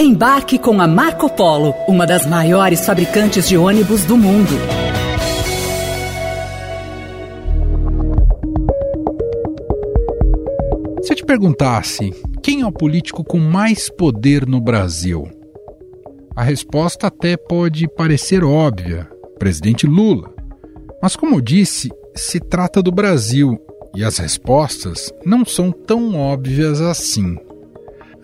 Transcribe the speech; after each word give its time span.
Embarque 0.00 0.60
com 0.60 0.80
a 0.80 0.86
Marco 0.86 1.28
Polo, 1.28 1.74
uma 1.88 2.06
das 2.06 2.24
maiores 2.24 2.86
fabricantes 2.86 3.48
de 3.48 3.56
ônibus 3.58 4.04
do 4.04 4.16
mundo. 4.16 4.52
Se 11.02 11.12
eu 11.12 11.16
te 11.16 11.24
perguntasse 11.24 12.14
quem 12.40 12.60
é 12.60 12.66
o 12.66 12.70
político 12.70 13.24
com 13.24 13.40
mais 13.40 13.90
poder 13.90 14.46
no 14.46 14.60
Brasil, 14.60 15.28
a 16.36 16.44
resposta 16.44 17.08
até 17.08 17.36
pode 17.36 17.88
parecer 17.88 18.44
óbvia: 18.44 19.10
presidente 19.36 19.84
Lula. 19.84 20.32
Mas, 21.02 21.16
como 21.16 21.34
eu 21.34 21.40
disse, 21.40 21.90
se 22.14 22.38
trata 22.38 22.80
do 22.80 22.92
Brasil 22.92 23.58
e 23.96 24.04
as 24.04 24.18
respostas 24.18 25.12
não 25.26 25.44
são 25.44 25.72
tão 25.72 26.14
óbvias 26.14 26.80
assim. 26.80 27.36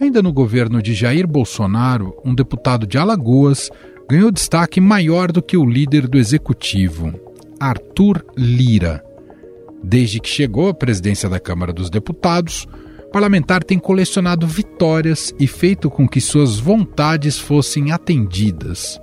Ainda 0.05 0.21
no 0.21 0.35
governo 0.35 0.83
de 0.83 0.93
Jair 0.93 1.27
Bolsonaro, 1.27 2.15
um 2.23 2.35
deputado 2.35 2.87
de 2.87 2.99
Alagoas 2.99 3.71
ganhou 4.07 4.31
destaque 4.31 4.79
maior 4.79 5.33
do 5.33 5.41
que 5.41 5.57
o 5.57 5.65
líder 5.65 6.07
do 6.07 6.19
executivo, 6.19 7.19
Arthur 7.59 8.23
Lira. 8.37 9.03
Desde 9.83 10.21
que 10.21 10.29
chegou 10.29 10.69
à 10.69 10.75
presidência 10.75 11.27
da 11.27 11.41
Câmara 11.41 11.73
dos 11.73 11.89
Deputados, 11.89 12.69
o 13.07 13.11
parlamentar 13.11 13.65
tem 13.65 13.79
colecionado 13.79 14.47
vitórias 14.47 15.35
e 15.41 15.47
feito 15.47 15.89
com 15.89 16.07
que 16.07 16.21
suas 16.21 16.59
vontades 16.59 17.39
fossem 17.39 17.91
atendidas. 17.91 19.01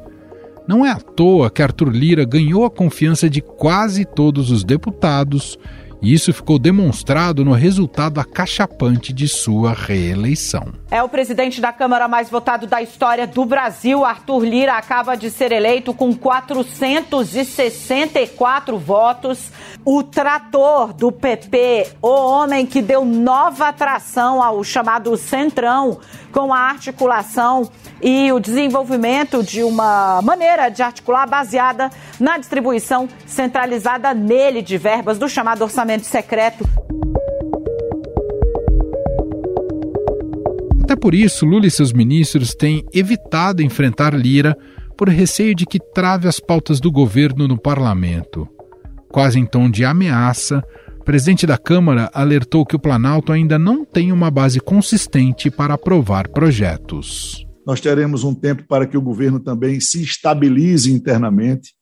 Não 0.67 0.85
é 0.85 0.91
à 0.91 0.99
toa 0.99 1.49
que 1.49 1.63
Arthur 1.63 1.89
Lira 1.89 2.25
ganhou 2.25 2.63
a 2.63 2.70
confiança 2.70 3.27
de 3.27 3.41
quase 3.41 4.05
todos 4.05 4.51
os 4.51 4.63
deputados 4.63 5.57
e 6.01 6.13
isso 6.13 6.31
ficou 6.33 6.57
demonstrado 6.57 7.43
no 7.45 7.51
resultado 7.51 8.19
acachapante 8.19 9.13
de 9.13 9.27
sua 9.27 9.73
reeleição. 9.73 10.73
É 10.89 11.03
o 11.03 11.09
presidente 11.09 11.61
da 11.61 11.71
Câmara 11.71 12.07
mais 12.07 12.27
votado 12.29 12.65
da 12.65 12.81
história 12.81 13.27
do 13.27 13.45
Brasil, 13.45 14.03
Arthur 14.03 14.43
Lira, 14.43 14.73
acaba 14.73 15.15
de 15.15 15.29
ser 15.29 15.51
eleito 15.51 15.93
com 15.93 16.15
464 16.15 18.79
votos. 18.79 19.51
O 19.85 20.01
trator 20.03 20.91
do 20.93 21.11
PP, 21.11 21.89
o 22.01 22.09
homem 22.09 22.65
que 22.65 22.81
deu 22.81 23.05
nova 23.05 23.67
atração 23.67 24.41
ao 24.41 24.63
chamado 24.63 25.15
Centrão, 25.17 25.99
com 26.31 26.54
a 26.54 26.59
articulação 26.59 27.70
e 28.01 28.31
o 28.31 28.39
desenvolvimento 28.39 29.43
de 29.43 29.63
uma 29.63 30.21
maneira 30.23 30.70
de 30.70 30.81
articular 30.81 31.27
baseada 31.27 31.89
na 32.20 32.37
distribuição 32.37 33.07
centralizada 33.26 34.13
nele 34.13 34.61
de 34.61 34.77
verbas 34.77 35.20
do 35.20 35.29
chamado 35.29 35.61
orçamento 35.61 35.90
secreto. 35.99 36.63
Até 40.83 40.95
por 40.95 41.13
isso, 41.13 41.45
Lula 41.45 41.67
e 41.67 41.71
seus 41.71 41.93
ministros 41.93 42.53
têm 42.53 42.85
evitado 42.93 43.61
enfrentar 43.61 44.13
Lira 44.13 44.57
por 44.98 45.09
receio 45.09 45.55
de 45.55 45.65
que 45.65 45.79
trave 45.79 46.27
as 46.27 46.39
pautas 46.39 46.79
do 46.79 46.91
governo 46.91 47.48
no 47.48 47.57
parlamento. 47.57 48.48
Quase 49.09 49.39
em 49.39 49.45
tom 49.45 49.70
de 49.70 49.83
ameaça, 49.83 50.63
o 50.99 51.03
presidente 51.03 51.48
da 51.48 51.57
Câmara 51.57 52.09
alertou 52.13 52.65
que 52.65 52.76
o 52.76 52.79
Planalto 52.79 53.31
ainda 53.31 53.57
não 53.57 53.83
tem 53.83 54.11
uma 54.11 54.29
base 54.29 54.59
consistente 54.59 55.49
para 55.49 55.73
aprovar 55.73 56.27
projetos. 56.27 57.45
Nós 57.65 57.81
teremos 57.81 58.23
um 58.23 58.35
tempo 58.35 58.63
para 58.67 58.85
que 58.85 58.98
o 58.98 59.01
governo 59.01 59.39
também 59.39 59.79
se 59.79 60.03
estabilize 60.03 60.91
internamente, 60.91 61.73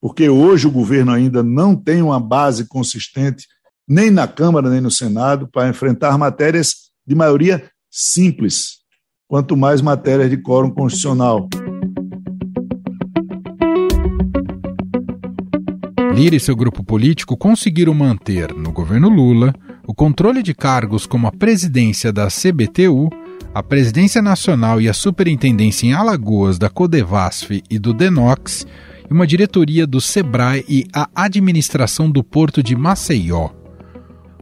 porque 0.00 0.28
hoje 0.28 0.66
o 0.66 0.70
governo 0.70 1.12
ainda 1.12 1.42
não 1.42 1.74
tem 1.74 2.02
uma 2.02 2.20
base 2.20 2.66
consistente, 2.68 3.46
nem 3.88 4.10
na 4.10 4.26
Câmara, 4.26 4.68
nem 4.68 4.80
no 4.80 4.90
Senado, 4.90 5.48
para 5.48 5.68
enfrentar 5.68 6.18
matérias 6.18 6.90
de 7.06 7.14
maioria 7.14 7.70
simples, 7.90 8.78
quanto 9.28 9.56
mais 9.56 9.80
matérias 9.80 10.28
de 10.28 10.36
quórum 10.36 10.70
constitucional. 10.70 11.48
Lira 16.12 16.34
e 16.34 16.40
seu 16.40 16.56
grupo 16.56 16.82
político 16.82 17.36
conseguiram 17.36 17.94
manter, 17.94 18.52
no 18.52 18.72
governo 18.72 19.08
Lula, 19.08 19.54
o 19.86 19.94
controle 19.94 20.42
de 20.42 20.54
cargos 20.54 21.06
como 21.06 21.26
a 21.26 21.32
presidência 21.32 22.12
da 22.12 22.26
CBTU, 22.28 23.10
a 23.54 23.62
presidência 23.62 24.20
nacional 24.20 24.80
e 24.80 24.88
a 24.88 24.94
superintendência 24.94 25.86
em 25.86 25.92
Alagoas 25.92 26.58
da 26.58 26.68
Codevasf 26.68 27.62
e 27.70 27.78
do 27.78 27.92
Denox, 27.92 28.66
e 29.08 29.12
uma 29.12 29.26
diretoria 29.26 29.86
do 29.86 30.00
SEBRAE 30.00 30.64
e 30.68 30.86
a 30.92 31.08
administração 31.14 32.10
do 32.10 32.24
porto 32.24 32.62
de 32.62 32.74
Maceió. 32.74 33.55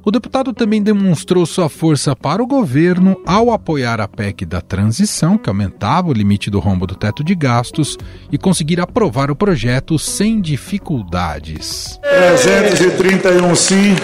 O 0.07 0.11
deputado 0.11 0.53
também 0.53 0.83
demonstrou 0.83 1.47
sua 1.47 1.71
força 1.71 2.15
para 2.15 2.43
o 2.43 2.47
governo 2.47 3.17
ao 3.25 3.51
apoiar 3.51 4.03
a 4.03 4.07
PEC 4.07 4.45
da 4.45 4.61
transição, 4.61 5.39
que 5.39 5.49
aumentava 5.49 6.11
o 6.11 6.13
limite 6.13 6.51
do 6.51 6.61
rombo 6.61 6.87
do 6.87 6.95
teto 6.95 7.25
de 7.25 7.35
gastos, 7.35 7.97
e 8.31 8.37
conseguir 8.37 8.81
aprovar 8.83 9.31
o 9.31 9.37
projeto 9.37 9.99
sem 9.99 10.43
dificuldades. 10.43 11.99
331 12.03 13.55
sim. 13.55 13.97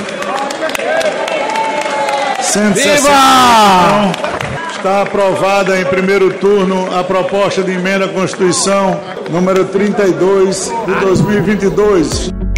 160 2.41 2.97
Viva! 2.97 4.31
Está 4.71 5.03
aprovada 5.03 5.79
em 5.79 5.85
primeiro 5.85 6.33
turno 6.39 6.89
a 6.99 7.05
proposta 7.05 7.63
de 7.63 7.73
emenda 7.73 8.07
à 8.07 8.09
Constituição 8.09 8.99
número 9.31 9.67
32 9.67 10.73
de 10.87 10.95
2022. 11.05 12.50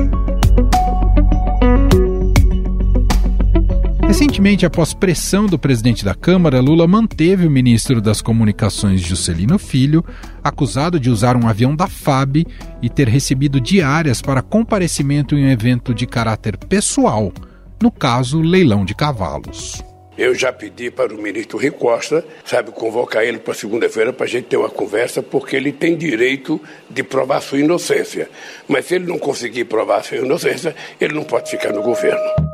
Recentemente, 4.23 4.65
após 4.65 4.95
pressão 4.95 5.47
do 5.47 5.59
presidente 5.59 6.05
da 6.05 6.15
Câmara, 6.15 6.61
Lula 6.61 6.87
manteve 6.87 7.45
o 7.45 7.51
ministro 7.51 8.01
das 8.01 8.23
Comunicações, 8.23 9.01
Juscelino 9.01 9.59
Filho, 9.59 10.05
acusado 10.45 11.01
de 11.01 11.11
usar 11.11 11.37
um 11.37 11.49
avião 11.49 11.75
da 11.75 11.89
FAB 11.89 12.47
e 12.81 12.89
ter 12.89 13.09
recebido 13.09 13.61
diárias 13.61 14.23
para 14.23 14.41
comparecimento 14.41 15.35
em 15.35 15.45
um 15.45 15.51
evento 15.51 15.93
de 15.93 16.07
caráter 16.07 16.57
pessoal, 16.57 17.33
no 17.83 17.91
caso, 17.91 18.41
leilão 18.41 18.85
de 18.85 18.95
cavalos. 18.95 19.83
Eu 20.17 20.37
já 20.37 20.53
pedi 20.53 20.89
para 20.89 21.13
o 21.13 21.21
ministro 21.21 21.59
Rui 21.59 21.73
Costa, 21.73 22.25
sabe, 22.45 22.71
convocar 22.71 23.25
ele 23.25 23.39
para 23.39 23.55
segunda-feira 23.55 24.13
para 24.13 24.27
a 24.27 24.29
gente 24.29 24.45
ter 24.45 24.57
uma 24.57 24.71
conversa, 24.71 25.21
porque 25.21 25.57
ele 25.57 25.73
tem 25.73 25.97
direito 25.97 26.61
de 26.89 27.03
provar 27.03 27.41
sua 27.41 27.59
inocência. 27.59 28.31
Mas 28.69 28.85
se 28.85 28.95
ele 28.95 29.07
não 29.07 29.19
conseguir 29.19 29.65
provar 29.65 30.05
sua 30.05 30.19
inocência, 30.19 30.77
ele 31.01 31.13
não 31.13 31.25
pode 31.25 31.51
ficar 31.51 31.73
no 31.73 31.83
governo. 31.83 32.53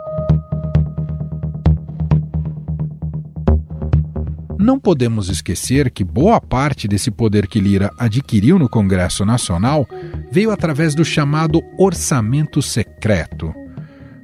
Não 4.59 4.77
podemos 4.77 5.29
esquecer 5.29 5.89
que 5.89 6.03
boa 6.03 6.41
parte 6.41 6.89
desse 6.89 7.13
poder 7.13 7.47
que 7.47 7.61
Lira 7.61 7.93
adquiriu 7.97 8.59
no 8.59 8.69
Congresso 8.69 9.25
Nacional 9.25 9.89
veio 10.33 10.51
através 10.51 10.97
do 10.97 11.05
chamado 11.05 11.63
orçamento 11.79 12.61
secreto. 12.61 13.55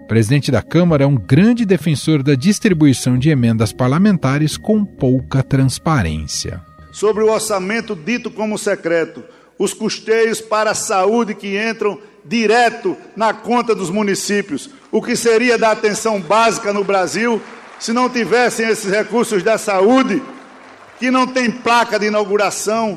O 0.01 0.07
presidente 0.09 0.51
da 0.51 0.61
Câmara 0.61 1.05
é 1.05 1.07
um 1.07 1.15
grande 1.15 1.65
defensor 1.65 2.21
da 2.21 2.35
distribuição 2.35 3.17
de 3.17 3.31
emendas 3.31 3.73
parlamentares 3.73 4.57
com 4.57 4.85
pouca 4.85 5.41
transparência. 5.41 6.61
Sobre 6.91 7.23
o 7.23 7.31
orçamento 7.31 7.95
dito 7.95 8.29
como 8.29 8.59
secreto, 8.59 9.23
os 9.57 9.73
custeios 9.73 10.41
para 10.41 10.73
a 10.73 10.75
saúde 10.75 11.37
que 11.37 11.57
entram 11.57 11.97
direto 12.25 12.97
na 13.15 13.33
conta 13.33 13.73
dos 13.73 13.89
municípios, 13.89 14.69
o 14.91 15.01
que 15.01 15.15
seria 15.15 15.57
da 15.57 15.71
atenção 15.71 16.21
básica 16.21 16.73
no 16.73 16.83
Brasil 16.83 17.41
se 17.79 17.93
não 17.93 18.09
tivessem 18.09 18.69
esses 18.69 18.91
recursos 18.91 19.43
da 19.43 19.59
saúde, 19.59 20.23
que 20.99 21.11
não 21.11 21.27
tem 21.27 21.51
placa 21.51 21.99
de 21.99 22.07
inauguração. 22.07 22.95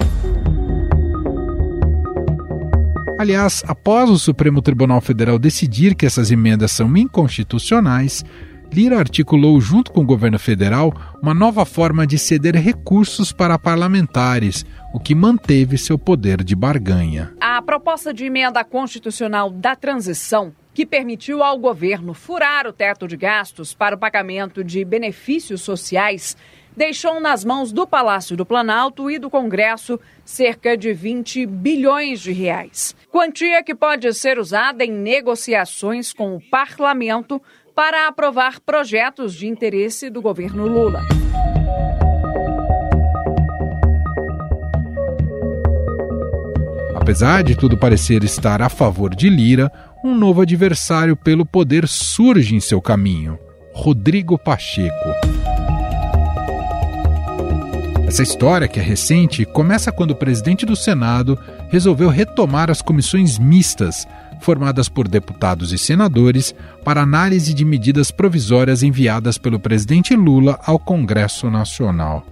Aliás, 3.19 3.63
após 3.67 4.09
o 4.09 4.19
Supremo 4.19 4.61
Tribunal 4.61 5.01
Federal 5.01 5.39
decidir 5.39 5.95
que 5.95 6.05
essas 6.05 6.29
emendas 6.29 6.71
são 6.71 6.95
inconstitucionais, 6.95 8.23
Lira 8.71 8.99
articulou, 8.99 9.59
junto 9.59 9.91
com 9.91 10.01
o 10.01 10.05
governo 10.05 10.38
federal, 10.38 10.94
uma 11.21 11.33
nova 11.33 11.65
forma 11.65 12.05
de 12.05 12.17
ceder 12.17 12.55
recursos 12.55 13.31
para 13.31 13.57
parlamentares, 13.57 14.65
o 14.94 15.00
que 15.00 15.15
manteve 15.15 15.77
seu 15.77 15.97
poder 15.97 16.44
de 16.44 16.56
barganha. 16.56 17.33
A 17.39 17.62
proposta 17.62 18.13
de 18.13 18.25
emenda 18.25 18.63
constitucional 18.63 19.50
da 19.50 19.75
transição, 19.75 20.53
que 20.77 20.85
permitiu 20.85 21.41
ao 21.41 21.57
governo 21.57 22.13
furar 22.13 22.68
o 22.68 22.71
teto 22.71 23.07
de 23.07 23.18
gastos 23.18 23.74
para 23.74 23.95
o 23.95 23.97
pagamento 23.97 24.63
de 24.63 24.85
benefícios 24.85 25.62
sociais, 25.62 26.38
deixou 26.75 27.19
nas 27.19 27.44
mãos 27.44 27.71
do 27.71 27.88
Palácio 27.88 28.38
do 28.38 28.45
Planalto 28.45 29.09
e 29.09 29.18
do 29.18 29.27
Congresso 29.27 30.00
cerca 30.24 30.77
de 30.77 30.94
20 30.94 31.47
bilhões 31.47 32.19
de 32.19 32.31
reais. 32.31 32.95
Quantia 33.09 33.63
que 33.63 33.74
pode 33.74 34.13
ser 34.13 34.38
usada 34.38 34.85
em 34.85 34.91
negociações 34.91 36.13
com 36.13 36.35
o 36.35 36.41
parlamento 36.51 37.41
para 37.73 38.07
aprovar 38.07 38.59
projetos 38.59 39.33
de 39.33 39.47
interesse 39.47 40.12
do 40.12 40.21
governo 40.21 40.68
Lula. 40.68 41.01
Apesar 47.07 47.41
de 47.41 47.56
tudo 47.56 47.77
parecer 47.77 48.21
estar 48.25 48.62
a 48.62 48.68
favor 48.68 49.15
de 49.15 49.30
Lira, 49.30 49.71
um 50.07 50.18
novo 50.18 50.42
adversário 50.42 51.15
pelo 51.15 51.45
poder 51.45 51.88
surge 51.88 52.56
em 52.56 52.59
seu 52.59 52.81
caminho: 52.81 53.38
Rodrigo 53.74 54.38
Pacheco. 54.38 55.09
Essa 58.07 58.24
história, 58.24 58.69
que 58.69 58.80
é 58.80 58.83
recente, 58.83 59.44
começa 59.44 59.92
quando 59.92 60.12
o 60.12 60.15
presidente 60.15 60.65
do 60.65 60.77
Senado 60.77 61.38
resolveu 61.69 62.07
retomar 62.07 62.71
as 62.71 62.81
comissões 62.81 63.38
mistas, 63.38 64.07
formadas 64.39 64.88
por 64.88 65.09
deputados 65.09 65.74
e 65.74 65.77
senadores, 65.77 66.56
para 66.86 67.01
análise 67.01 67.54
de 67.54 67.65
medidas 67.65 68.09
provisórias 68.09 68.81
enviadas 68.81 69.38
pelo 69.38 69.59
presidente 69.59 70.15
Lula 70.15 70.57
ao 70.65 70.80
Congresso 70.80 71.51
Nacional. 71.51 72.25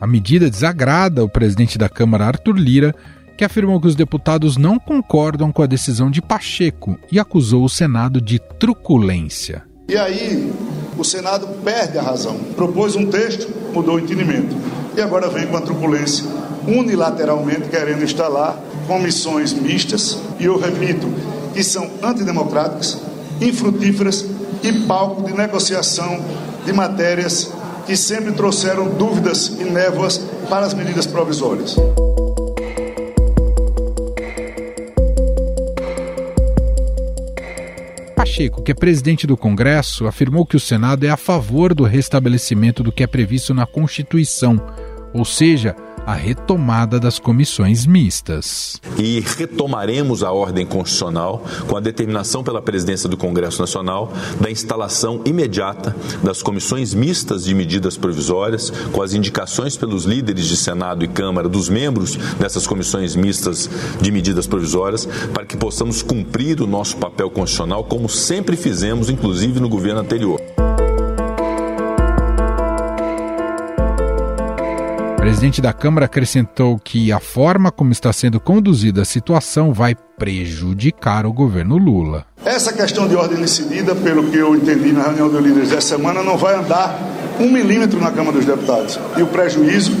A 0.00 0.06
medida 0.06 0.50
desagrada 0.50 1.24
o 1.24 1.28
presidente 1.28 1.78
da 1.78 1.88
Câmara, 1.88 2.26
Arthur 2.26 2.56
Lira, 2.56 2.94
que 3.38 3.44
afirmou 3.44 3.80
que 3.80 3.86
os 3.86 3.94
deputados 3.94 4.56
não 4.56 4.80
concordam 4.80 5.52
com 5.52 5.62
a 5.62 5.66
decisão 5.66 6.10
de 6.10 6.20
Pacheco 6.20 6.98
e 7.10 7.20
acusou 7.20 7.64
o 7.64 7.68
Senado 7.68 8.20
de 8.20 8.40
truculência. 8.40 9.62
E 9.88 9.96
aí, 9.96 10.52
o 10.98 11.04
Senado 11.04 11.46
perde 11.64 11.96
a 11.96 12.02
razão. 12.02 12.36
Propôs 12.56 12.96
um 12.96 13.06
texto, 13.06 13.48
mudou 13.72 13.94
o 13.94 14.00
entendimento. 14.00 14.56
E 14.96 15.00
agora 15.00 15.28
vem 15.28 15.46
com 15.46 15.56
a 15.56 15.60
truculência, 15.60 16.26
unilateralmente 16.66 17.68
querendo 17.68 18.02
instalar 18.02 18.58
comissões 18.88 19.52
mistas, 19.52 20.18
e 20.40 20.46
eu 20.46 20.58
repito, 20.58 21.06
que 21.54 21.62
são 21.62 21.88
antidemocráticas, 22.02 23.00
infrutíferas 23.40 24.26
e 24.64 24.72
palco 24.80 25.22
de 25.22 25.32
negociação 25.32 26.20
de 26.66 26.72
matérias 26.72 27.52
que 27.86 27.96
sempre 27.96 28.32
trouxeram 28.32 28.88
dúvidas 28.88 29.52
e 29.60 29.64
névoas 29.64 30.18
para 30.50 30.66
as 30.66 30.74
medidas 30.74 31.06
provisórias. 31.06 31.76
Pacheco, 38.28 38.62
que 38.62 38.72
é 38.72 38.74
presidente 38.74 39.26
do 39.26 39.38
Congresso, 39.38 40.06
afirmou 40.06 40.44
que 40.44 40.54
o 40.54 40.60
Senado 40.60 41.04
é 41.04 41.08
a 41.08 41.16
favor 41.16 41.72
do 41.72 41.84
restabelecimento 41.84 42.82
do 42.82 42.92
que 42.92 43.02
é 43.02 43.06
previsto 43.06 43.54
na 43.54 43.64
Constituição, 43.64 44.60
ou 45.14 45.24
seja, 45.24 45.74
a 46.08 46.14
retomada 46.14 46.98
das 46.98 47.18
comissões 47.18 47.84
mistas. 47.84 48.80
E 48.96 49.22
retomaremos 49.36 50.22
a 50.22 50.32
ordem 50.32 50.64
constitucional 50.64 51.44
com 51.68 51.76
a 51.76 51.80
determinação 51.80 52.42
pela 52.42 52.62
presidência 52.62 53.10
do 53.10 53.16
Congresso 53.18 53.60
Nacional 53.60 54.10
da 54.40 54.50
instalação 54.50 55.20
imediata 55.26 55.94
das 56.22 56.40
comissões 56.40 56.94
mistas 56.94 57.44
de 57.44 57.54
medidas 57.54 57.98
provisórias, 57.98 58.70
com 58.90 59.02
as 59.02 59.12
indicações 59.12 59.76
pelos 59.76 60.06
líderes 60.06 60.46
de 60.46 60.56
Senado 60.56 61.04
e 61.04 61.08
Câmara 61.08 61.46
dos 61.46 61.68
membros 61.68 62.16
dessas 62.38 62.66
comissões 62.66 63.14
mistas 63.14 63.68
de 64.00 64.10
medidas 64.10 64.46
provisórias, 64.46 65.06
para 65.34 65.44
que 65.44 65.58
possamos 65.58 66.00
cumprir 66.00 66.62
o 66.62 66.66
nosso 66.66 66.96
papel 66.96 67.28
constitucional 67.28 67.84
como 67.84 68.08
sempre 68.08 68.56
fizemos, 68.56 69.10
inclusive 69.10 69.60
no 69.60 69.68
governo 69.68 70.00
anterior. 70.00 70.57
Presidente 75.28 75.60
da 75.60 75.74
Câmara 75.74 76.06
acrescentou 76.06 76.78
que 76.78 77.12
a 77.12 77.20
forma 77.20 77.70
como 77.70 77.92
está 77.92 78.10
sendo 78.14 78.40
conduzida 78.40 79.02
a 79.02 79.04
situação 79.04 79.74
vai 79.74 79.94
prejudicar 79.94 81.26
o 81.26 81.32
governo 81.34 81.76
Lula. 81.76 82.24
Essa 82.42 82.72
questão 82.72 83.06
de 83.06 83.14
ordem 83.14 83.38
decidida, 83.38 83.94
pelo 83.94 84.30
que 84.30 84.38
eu 84.38 84.56
entendi 84.56 84.90
na 84.90 85.02
reunião 85.02 85.28
dos 85.28 85.44
líderes 85.44 85.68
dessa 85.68 85.96
semana, 85.96 86.22
não 86.22 86.38
vai 86.38 86.54
andar 86.54 86.98
um 87.38 87.52
milímetro 87.52 88.00
na 88.00 88.10
Câmara 88.10 88.38
dos 88.38 88.46
Deputados. 88.46 88.98
E 89.18 89.22
o 89.22 89.26
prejuízo 89.26 89.92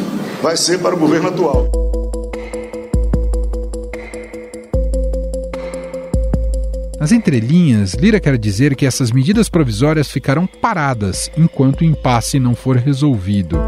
vai 0.42 0.56
ser 0.56 0.78
para 0.78 0.94
o 0.94 0.98
governo 0.98 1.28
atual. 1.28 1.68
Nas 6.98 7.12
entrelinhas, 7.12 7.92
Lira 7.92 8.18
quer 8.18 8.38
dizer 8.38 8.74
que 8.74 8.86
essas 8.86 9.10
medidas 9.10 9.50
provisórias 9.50 10.10
ficarão 10.10 10.46
paradas 10.46 11.30
enquanto 11.36 11.82
o 11.82 11.84
impasse 11.84 12.40
não 12.40 12.54
for 12.54 12.76
resolvido 12.76 13.58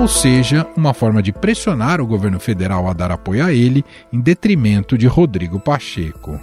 ou 0.00 0.08
seja, 0.08 0.66
uma 0.74 0.94
forma 0.94 1.22
de 1.22 1.30
pressionar 1.30 2.00
o 2.00 2.06
governo 2.06 2.40
federal 2.40 2.88
a 2.88 2.94
dar 2.94 3.10
apoio 3.12 3.44
a 3.44 3.52
ele 3.52 3.84
em 4.10 4.18
detrimento 4.18 4.96
de 4.96 5.06
Rodrigo 5.06 5.60
Pacheco. 5.60 6.40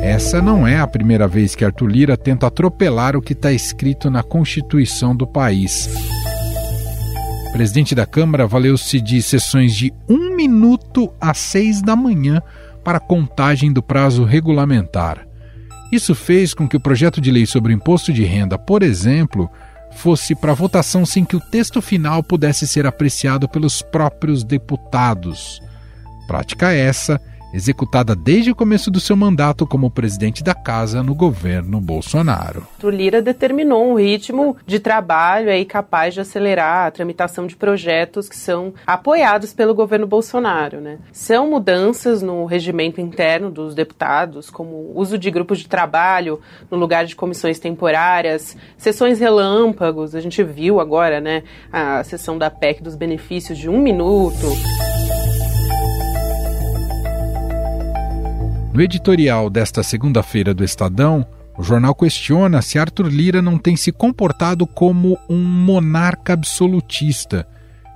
Essa 0.00 0.42
não 0.42 0.66
é 0.66 0.80
a 0.80 0.86
primeira 0.88 1.28
vez 1.28 1.54
que 1.54 1.64
Arthur 1.64 1.86
Lira 1.86 2.16
tenta 2.16 2.48
atropelar 2.48 3.16
o 3.16 3.22
que 3.22 3.32
está 3.32 3.52
escrito 3.52 4.10
na 4.10 4.24
Constituição 4.24 5.14
do 5.14 5.24
país. 5.24 5.88
O 7.48 7.52
presidente 7.52 7.94
da 7.94 8.04
Câmara 8.04 8.44
valeu-se 8.44 9.00
de 9.00 9.22
sessões 9.22 9.72
de 9.72 9.94
um 10.08 10.34
minuto 10.34 11.14
às 11.20 11.38
seis 11.38 11.80
da 11.80 11.94
manhã 11.94 12.42
para 12.82 12.98
contagem 12.98 13.72
do 13.72 13.80
prazo 13.80 14.24
regulamentar. 14.24 15.31
Isso 15.92 16.14
fez 16.14 16.54
com 16.54 16.66
que 16.66 16.76
o 16.76 16.80
projeto 16.80 17.20
de 17.20 17.30
lei 17.30 17.44
sobre 17.44 17.70
o 17.70 17.76
imposto 17.76 18.14
de 18.14 18.24
renda, 18.24 18.58
por 18.58 18.82
exemplo, 18.82 19.50
fosse 19.92 20.34
para 20.34 20.54
votação 20.54 21.04
sem 21.04 21.22
que 21.22 21.36
o 21.36 21.40
texto 21.40 21.82
final 21.82 22.22
pudesse 22.22 22.66
ser 22.66 22.86
apreciado 22.86 23.46
pelos 23.46 23.82
próprios 23.82 24.42
deputados. 24.42 25.60
Prática 26.26 26.72
essa 26.72 27.20
executada 27.52 28.14
desde 28.14 28.50
o 28.50 28.54
começo 28.54 28.90
do 28.90 29.00
seu 29.00 29.16
mandato 29.16 29.66
como 29.66 29.90
presidente 29.90 30.42
da 30.42 30.54
casa 30.54 31.02
no 31.02 31.14
governo 31.14 31.80
Bolsonaro. 31.80 32.66
O 32.82 32.88
Lira 32.88 33.20
determinou 33.20 33.92
um 33.92 33.98
ritmo 33.98 34.56
de 34.66 34.78
trabalho 34.78 35.50
aí 35.50 35.64
capaz 35.64 36.14
de 36.14 36.20
acelerar 36.20 36.86
a 36.86 36.90
tramitação 36.90 37.46
de 37.46 37.56
projetos 37.56 38.28
que 38.28 38.36
são 38.36 38.74
apoiados 38.86 39.52
pelo 39.52 39.74
governo 39.74 40.06
Bolsonaro, 40.06 40.80
né? 40.80 40.98
São 41.12 41.50
mudanças 41.50 42.22
no 42.22 42.44
regimento 42.44 43.00
interno 43.00 43.50
dos 43.50 43.74
deputados, 43.74 44.50
como 44.50 44.92
uso 44.94 45.18
de 45.18 45.30
grupos 45.30 45.58
de 45.58 45.68
trabalho 45.68 46.40
no 46.70 46.76
lugar 46.76 47.04
de 47.04 47.16
comissões 47.16 47.58
temporárias, 47.58 48.56
sessões 48.76 49.18
relâmpagos, 49.18 50.14
a 50.14 50.20
gente 50.20 50.42
viu 50.42 50.80
agora, 50.80 51.20
né, 51.20 51.42
a 51.72 52.02
sessão 52.04 52.38
da 52.38 52.50
PEC 52.50 52.82
dos 52.82 52.94
benefícios 52.94 53.58
de 53.58 53.68
um 53.68 53.80
minuto. 53.80 54.46
No 58.72 58.80
editorial 58.80 59.50
desta 59.50 59.82
segunda-feira 59.82 60.54
do 60.54 60.64
Estadão, 60.64 61.26
o 61.58 61.62
jornal 61.62 61.94
questiona 61.94 62.62
se 62.62 62.78
Arthur 62.78 63.08
Lira 63.08 63.42
não 63.42 63.58
tem 63.58 63.76
se 63.76 63.92
comportado 63.92 64.66
como 64.66 65.18
um 65.28 65.44
monarca 65.44 66.32
absolutista, 66.32 67.46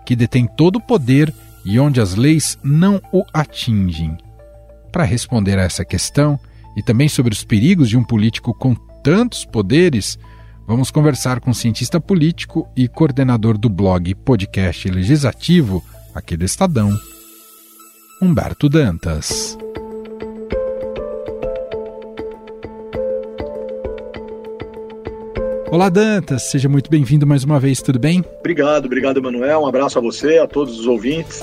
que 0.05 0.15
detém 0.15 0.47
todo 0.47 0.77
o 0.77 0.81
poder 0.81 1.33
e 1.65 1.81
onde 1.81 1.99
as 1.99 2.15
leis 2.15 2.59
não 2.63 3.01
o 3.11 3.25
atingem. 3.33 4.19
Para 4.93 5.05
responder 5.05 5.59
a 5.59 5.63
essa 5.63 5.85
questão 5.85 6.39
e 6.77 6.83
também 6.83 7.09
sobre 7.09 7.33
os 7.33 7.43
perigos 7.43 7.89
de 7.89 7.97
um 7.97 8.05
político 8.05 8.53
com 8.53 8.75
tantos 9.03 9.47
poderes, 9.47 10.19
vamos 10.67 10.91
conversar 10.91 11.41
com 11.41 11.53
o 11.53 11.55
cientista 11.55 11.99
político 11.99 12.69
e 12.77 12.87
coordenador 12.87 13.57
do 13.57 13.71
blog 13.71 14.15
Podcast 14.15 14.91
Legislativo, 14.91 15.83
aqui 16.15 16.37
do 16.37 16.45
Estadão, 16.45 16.95
Humberto 18.21 18.69
Dantas. 18.69 19.57
Olá, 25.77 25.91
Dantas, 25.91 26.51
seja 26.51 26.71
muito 26.71 26.89
bem-vindo 26.89 27.27
mais 27.27 27.45
uma 27.45 27.61
vez, 27.61 27.83
tudo 27.83 27.99
bem? 27.99 28.25
Obrigado, 28.41 28.87
obrigado, 28.87 29.19
Emanuel. 29.19 29.61
Um 29.61 29.67
abraço 29.67 29.99
a 29.99 30.01
você, 30.01 30.39
a 30.39 30.47
todos 30.47 30.81
os 30.81 30.87
ouvintes. 30.87 31.43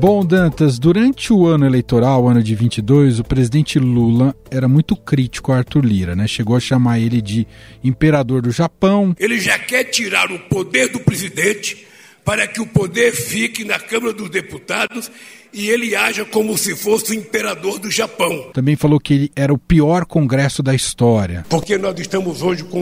Bom, 0.00 0.26
Dantas, 0.26 0.80
durante 0.80 1.32
o 1.32 1.46
ano 1.46 1.64
eleitoral, 1.64 2.28
ano 2.28 2.42
de 2.42 2.52
22, 2.52 3.20
o 3.20 3.22
presidente 3.22 3.78
Lula 3.78 4.34
era 4.50 4.66
muito 4.66 4.96
crítico 4.96 5.52
a 5.52 5.58
Arthur 5.58 5.84
Lira, 5.84 6.16
né? 6.16 6.26
Chegou 6.26 6.56
a 6.56 6.60
chamar 6.60 6.98
ele 6.98 7.22
de 7.22 7.46
imperador 7.84 8.42
do 8.42 8.50
Japão. 8.50 9.14
Ele 9.20 9.38
já 9.38 9.56
quer 9.56 9.84
tirar 9.84 10.32
o 10.32 10.38
poder 10.48 10.88
do 10.88 10.98
presidente 10.98 11.86
para 12.24 12.48
que 12.48 12.60
o 12.60 12.66
poder 12.66 13.12
fique 13.12 13.64
na 13.64 13.78
Câmara 13.78 14.12
dos 14.12 14.30
Deputados 14.30 15.12
e 15.52 15.68
ele 15.68 15.94
haja 15.94 16.24
como 16.24 16.56
se 16.56 16.74
fosse 16.74 17.12
o 17.12 17.14
imperador 17.14 17.78
do 17.78 17.90
Japão. 17.90 18.50
Também 18.52 18.76
falou 18.76 18.98
que 18.98 19.14
ele 19.14 19.32
era 19.36 19.52
o 19.52 19.58
pior 19.58 20.04
congresso 20.04 20.62
da 20.62 20.74
história. 20.74 21.44
Porque 21.48 21.76
nós 21.76 21.98
estamos 22.00 22.42
hoje 22.42 22.64
com 22.64 22.80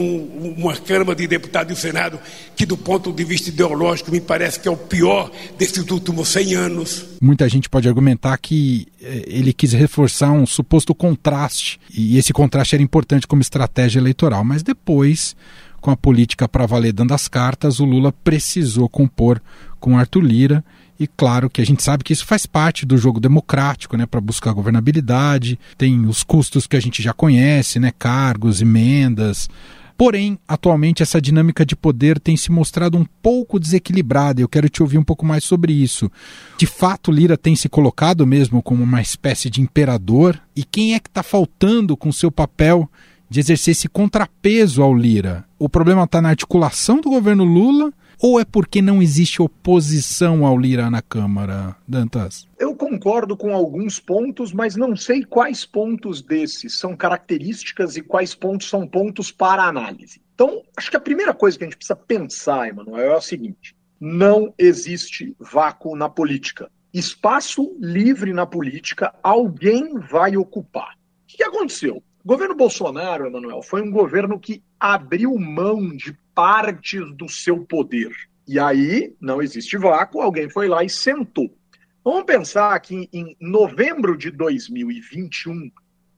uma 0.57 0.75
Câmara 0.75 1.15
de 1.15 1.27
Deputados 1.27 1.77
e 1.77 1.81
Senado 1.81 2.19
que, 2.55 2.65
do 2.65 2.77
ponto 2.77 3.11
de 3.11 3.23
vista 3.23 3.49
ideológico, 3.49 4.11
me 4.11 4.21
parece 4.21 4.59
que 4.59 4.67
é 4.67 4.71
o 4.71 4.77
pior 4.77 5.31
desses 5.57 5.89
últimos 5.89 6.29
100 6.29 6.55
anos. 6.55 7.05
Muita 7.21 7.47
gente 7.49 7.69
pode 7.69 7.87
argumentar 7.87 8.37
que 8.37 8.87
eh, 9.01 9.23
ele 9.27 9.53
quis 9.53 9.73
reforçar 9.73 10.31
um 10.31 10.45
suposto 10.45 10.95
contraste, 10.95 11.79
e 11.93 12.17
esse 12.17 12.33
contraste 12.33 12.75
era 12.75 12.83
importante 12.83 13.27
como 13.27 13.41
estratégia 13.41 13.99
eleitoral, 13.99 14.43
mas 14.43 14.63
depois 14.63 15.35
com 15.81 15.89
a 15.89 15.97
política 15.97 16.47
para 16.47 16.67
valer 16.67 16.93
dando 16.93 17.13
as 17.13 17.27
cartas, 17.27 17.79
o 17.79 17.85
Lula 17.85 18.11
precisou 18.11 18.87
compor 18.87 19.41
com 19.79 19.97
Arthur 19.97 20.21
Lira. 20.21 20.63
E 21.01 21.07
claro 21.07 21.49
que 21.49 21.59
a 21.59 21.65
gente 21.65 21.81
sabe 21.81 22.03
que 22.03 22.13
isso 22.13 22.27
faz 22.27 22.45
parte 22.45 22.85
do 22.85 22.95
jogo 22.95 23.19
democrático, 23.19 23.97
né, 23.97 24.05
para 24.05 24.21
buscar 24.21 24.53
governabilidade. 24.53 25.57
Tem 25.75 26.05
os 26.05 26.21
custos 26.21 26.67
que 26.67 26.75
a 26.75 26.79
gente 26.79 27.01
já 27.01 27.11
conhece, 27.11 27.79
né, 27.79 27.91
cargos, 27.97 28.61
emendas, 28.61 29.49
Porém, 29.97 30.39
atualmente 30.47 31.03
essa 31.03 31.21
dinâmica 31.21 31.63
de 31.63 31.75
poder 31.75 32.19
tem 32.19 32.35
se 32.35 32.51
mostrado 32.51 32.97
um 32.97 33.05
pouco 33.21 33.59
desequilibrada. 33.59 34.41
Eu 34.41 34.49
quero 34.49 34.67
te 34.67 34.81
ouvir 34.81 34.97
um 34.97 35.03
pouco 35.03 35.23
mais 35.23 35.43
sobre 35.43 35.73
isso. 35.73 36.11
De 36.57 36.65
fato, 36.65 37.11
Lira 37.11 37.37
tem 37.37 37.55
se 37.55 37.69
colocado 37.69 38.25
mesmo 38.25 38.63
como 38.63 38.83
uma 38.83 38.99
espécie 38.99 39.47
de 39.47 39.61
imperador? 39.61 40.41
E 40.55 40.63
quem 40.63 40.95
é 40.95 40.99
que 40.99 41.07
está 41.07 41.21
faltando 41.21 41.95
com 41.95 42.11
seu 42.11 42.31
papel 42.31 42.89
de 43.29 43.41
exercer 43.41 43.73
esse 43.73 43.87
contrapeso 43.87 44.81
ao 44.81 44.91
Lira? 44.91 45.45
O 45.59 45.69
problema 45.69 46.05
está 46.05 46.19
na 46.19 46.29
articulação 46.29 46.99
do 46.99 47.11
governo 47.11 47.43
Lula 47.43 47.93
ou 48.21 48.39
é 48.39 48.45
porque 48.45 48.81
não 48.81 49.01
existe 49.01 49.41
oposição 49.41 50.45
ao 50.45 50.57
Lira 50.57 50.91
na 50.91 51.01
Câmara, 51.01 51.75
Dantas? 51.87 52.47
Eu 52.59 52.75
concordo 52.75 53.35
com 53.35 53.55
alguns 53.55 53.99
pontos, 53.99 54.53
mas 54.53 54.75
não 54.75 54.95
sei 54.95 55.23
quais 55.23 55.65
pontos 55.65 56.21
desses 56.21 56.77
são 56.77 56.95
características 56.95 57.97
e 57.97 58.01
quais 58.01 58.35
pontos 58.35 58.69
são 58.69 58.87
pontos 58.87 59.31
para 59.31 59.63
análise. 59.63 60.21
Então, 60.35 60.61
acho 60.77 60.91
que 60.91 60.97
a 60.97 61.01
primeira 61.01 61.33
coisa 61.33 61.57
que 61.57 61.63
a 61.63 61.67
gente 61.67 61.77
precisa 61.77 61.95
pensar, 61.95 62.69
Emanuel, 62.69 63.13
é 63.13 63.17
o 63.17 63.21
seguinte: 63.21 63.75
não 63.99 64.53
existe 64.57 65.35
vácuo 65.39 65.95
na 65.95 66.07
política. 66.07 66.71
Espaço 66.93 67.75
livre 67.79 68.33
na 68.33 68.45
política, 68.45 69.15
alguém 69.23 69.97
vai 69.97 70.37
ocupar. 70.37 70.93
O 70.93 71.27
que 71.27 71.43
aconteceu? 71.43 72.03
O 72.23 72.27
governo 72.27 72.53
Bolsonaro, 72.53 73.25
Emanuel, 73.25 73.63
foi 73.63 73.81
um 73.81 73.89
governo 73.89 74.39
que 74.39 74.61
abriu 74.79 75.35
mão 75.39 75.95
de 75.95 76.13
partes 76.33 77.01
do 77.15 77.27
seu 77.29 77.65
poder. 77.65 78.11
E 78.47 78.59
aí 78.59 79.15
não 79.19 79.41
existe 79.41 79.77
vácuo, 79.77 80.21
alguém 80.21 80.49
foi 80.49 80.67
lá 80.67 80.83
e 80.83 80.89
sentou. 80.89 81.55
Vamos 82.03 82.23
pensar 82.23 82.79
que 82.79 83.07
em 83.13 83.35
novembro 83.39 84.17
de 84.17 84.31
2021, 84.31 85.71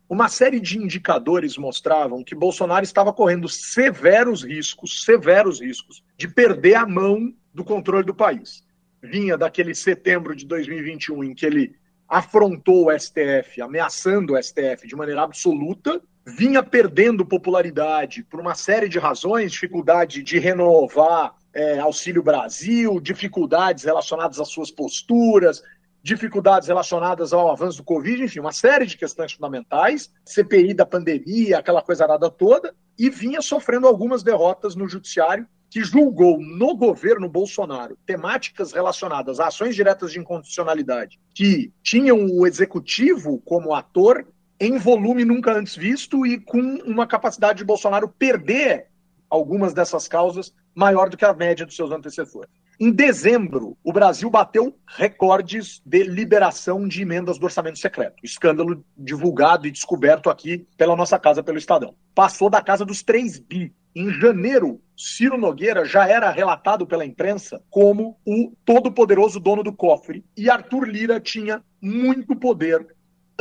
uma 0.10 0.30
série 0.30 0.60
de 0.60 0.78
indicadores 0.78 1.58
mostravam 1.58 2.24
que 2.24 2.36
Bolsonaro 2.36 2.84
estava 2.84 3.12
correndo 3.12 3.50
severos 3.50 4.44
riscos, 4.44 5.04
severos 5.04 5.60
riscos, 5.60 6.04
de 6.18 6.28
perder 6.28 6.76
a 6.76 6.86
mão 6.86 7.34
do 7.54 7.64
controle 7.64 8.06
do 8.06 8.16
país. 8.16 8.64
Vinha 9.02 9.38
daquele 9.38 9.76
setembro 9.76 10.36
de 10.36 10.46
2021 10.46 11.24
em 11.24 11.36
que 11.36 11.46
ele 11.46 11.76
afrontou 12.08 12.88
o 12.88 12.98
STF, 12.98 13.62
ameaçando 13.62 14.34
o 14.34 14.42
STF 14.42 14.88
de 14.88 14.96
maneira 14.96 15.24
absoluta, 15.24 16.02
vinha 16.26 16.64
perdendo 16.64 17.26
popularidade 17.26 18.24
por 18.24 18.40
uma 18.40 18.56
série 18.56 18.88
de 18.88 19.00
razões, 19.00 19.52
dificuldade 19.52 20.24
de 20.24 20.40
renovar 20.40 21.36
é, 21.54 21.80
Auxílio 21.80 22.24
Brasil, 22.24 23.00
dificuldades 23.00 23.84
relacionadas 23.84 24.40
às 24.40 24.50
suas 24.50 24.72
posturas, 24.72 25.62
dificuldades 26.02 26.68
relacionadas 26.68 27.32
ao 27.32 27.52
avanço 27.52 27.78
do 27.78 27.84
Covid, 27.84 28.24
enfim, 28.24 28.40
uma 28.40 28.52
série 28.52 28.86
de 28.86 28.98
questões 28.98 29.34
fundamentais, 29.34 30.12
CPI 30.26 30.74
da 30.74 30.86
pandemia, 30.86 31.60
aquela 31.60 31.82
coisa 31.82 32.08
nada 32.08 32.30
toda, 32.30 32.74
e 32.98 33.10
vinha 33.10 33.42
sofrendo 33.42 33.88
algumas 33.88 34.24
derrotas 34.24 34.76
no 34.76 34.88
judiciário, 34.88 35.48
que 35.70 35.84
julgou 35.84 36.40
no 36.40 36.76
governo 36.76 37.28
Bolsonaro 37.28 37.98
temáticas 38.06 38.74
relacionadas 38.74 39.40
a 39.40 39.48
ações 39.48 39.76
diretas 39.76 40.12
de 40.12 40.20
inconstitucionalidade 40.20 41.20
que 41.34 41.74
tinham 41.82 42.28
o 42.28 42.46
executivo 42.46 43.42
como 43.44 43.74
ator 43.74 44.24
em 44.60 44.78
volume 44.78 45.26
nunca 45.26 45.54
antes 45.54 45.76
visto 45.76 46.26
e 46.26 46.40
com 46.40 46.60
uma 46.86 47.08
capacidade 47.08 47.60
de 47.60 47.66
Bolsonaro 47.66 48.08
perder 48.08 48.88
algumas 49.30 49.74
dessas 49.74 50.08
causas 50.08 50.54
maior 50.76 51.10
do 51.10 51.18
que 51.18 51.26
a 51.26 51.34
média 51.34 51.66
dos 51.66 51.76
seus 51.76 51.92
antecessores. 51.92 52.50
Em 52.80 52.92
dezembro, 52.92 53.78
o 53.84 53.94
Brasil 53.94 54.30
bateu 54.30 54.76
recordes 54.88 55.82
de 55.86 56.04
liberação 56.04 56.88
de 56.88 57.02
emendas 57.02 57.38
do 57.38 57.46
orçamento 57.46 57.78
secreto. 57.78 58.16
Escândalo 58.24 58.84
divulgado 58.98 59.68
e 59.68 59.72
descoberto 59.72 60.30
aqui 60.30 60.68
pela 60.76 60.96
nossa 60.96 61.20
casa, 61.20 61.44
pelo 61.44 61.58
Estadão. 61.58 61.96
Passou 62.16 62.50
da 62.50 62.62
casa 62.62 62.84
dos 62.84 63.04
3 63.04 63.40
bi. 63.40 63.74
Em 63.96 64.12
janeiro, 64.12 64.82
Ciro 64.98 65.38
Nogueira 65.38 65.86
já 65.86 66.08
era 66.08 66.32
relatado 66.32 66.88
pela 66.88 67.06
imprensa 67.06 67.62
como 67.70 68.18
o 68.26 68.52
todo-poderoso 68.66 69.40
dono 69.40 69.62
do 69.62 69.72
cofre. 69.72 70.26
E 70.36 70.50
Arthur 70.50 70.88
Lira 70.88 71.20
tinha 71.20 71.64
muito 71.80 72.36
poder 72.36 72.88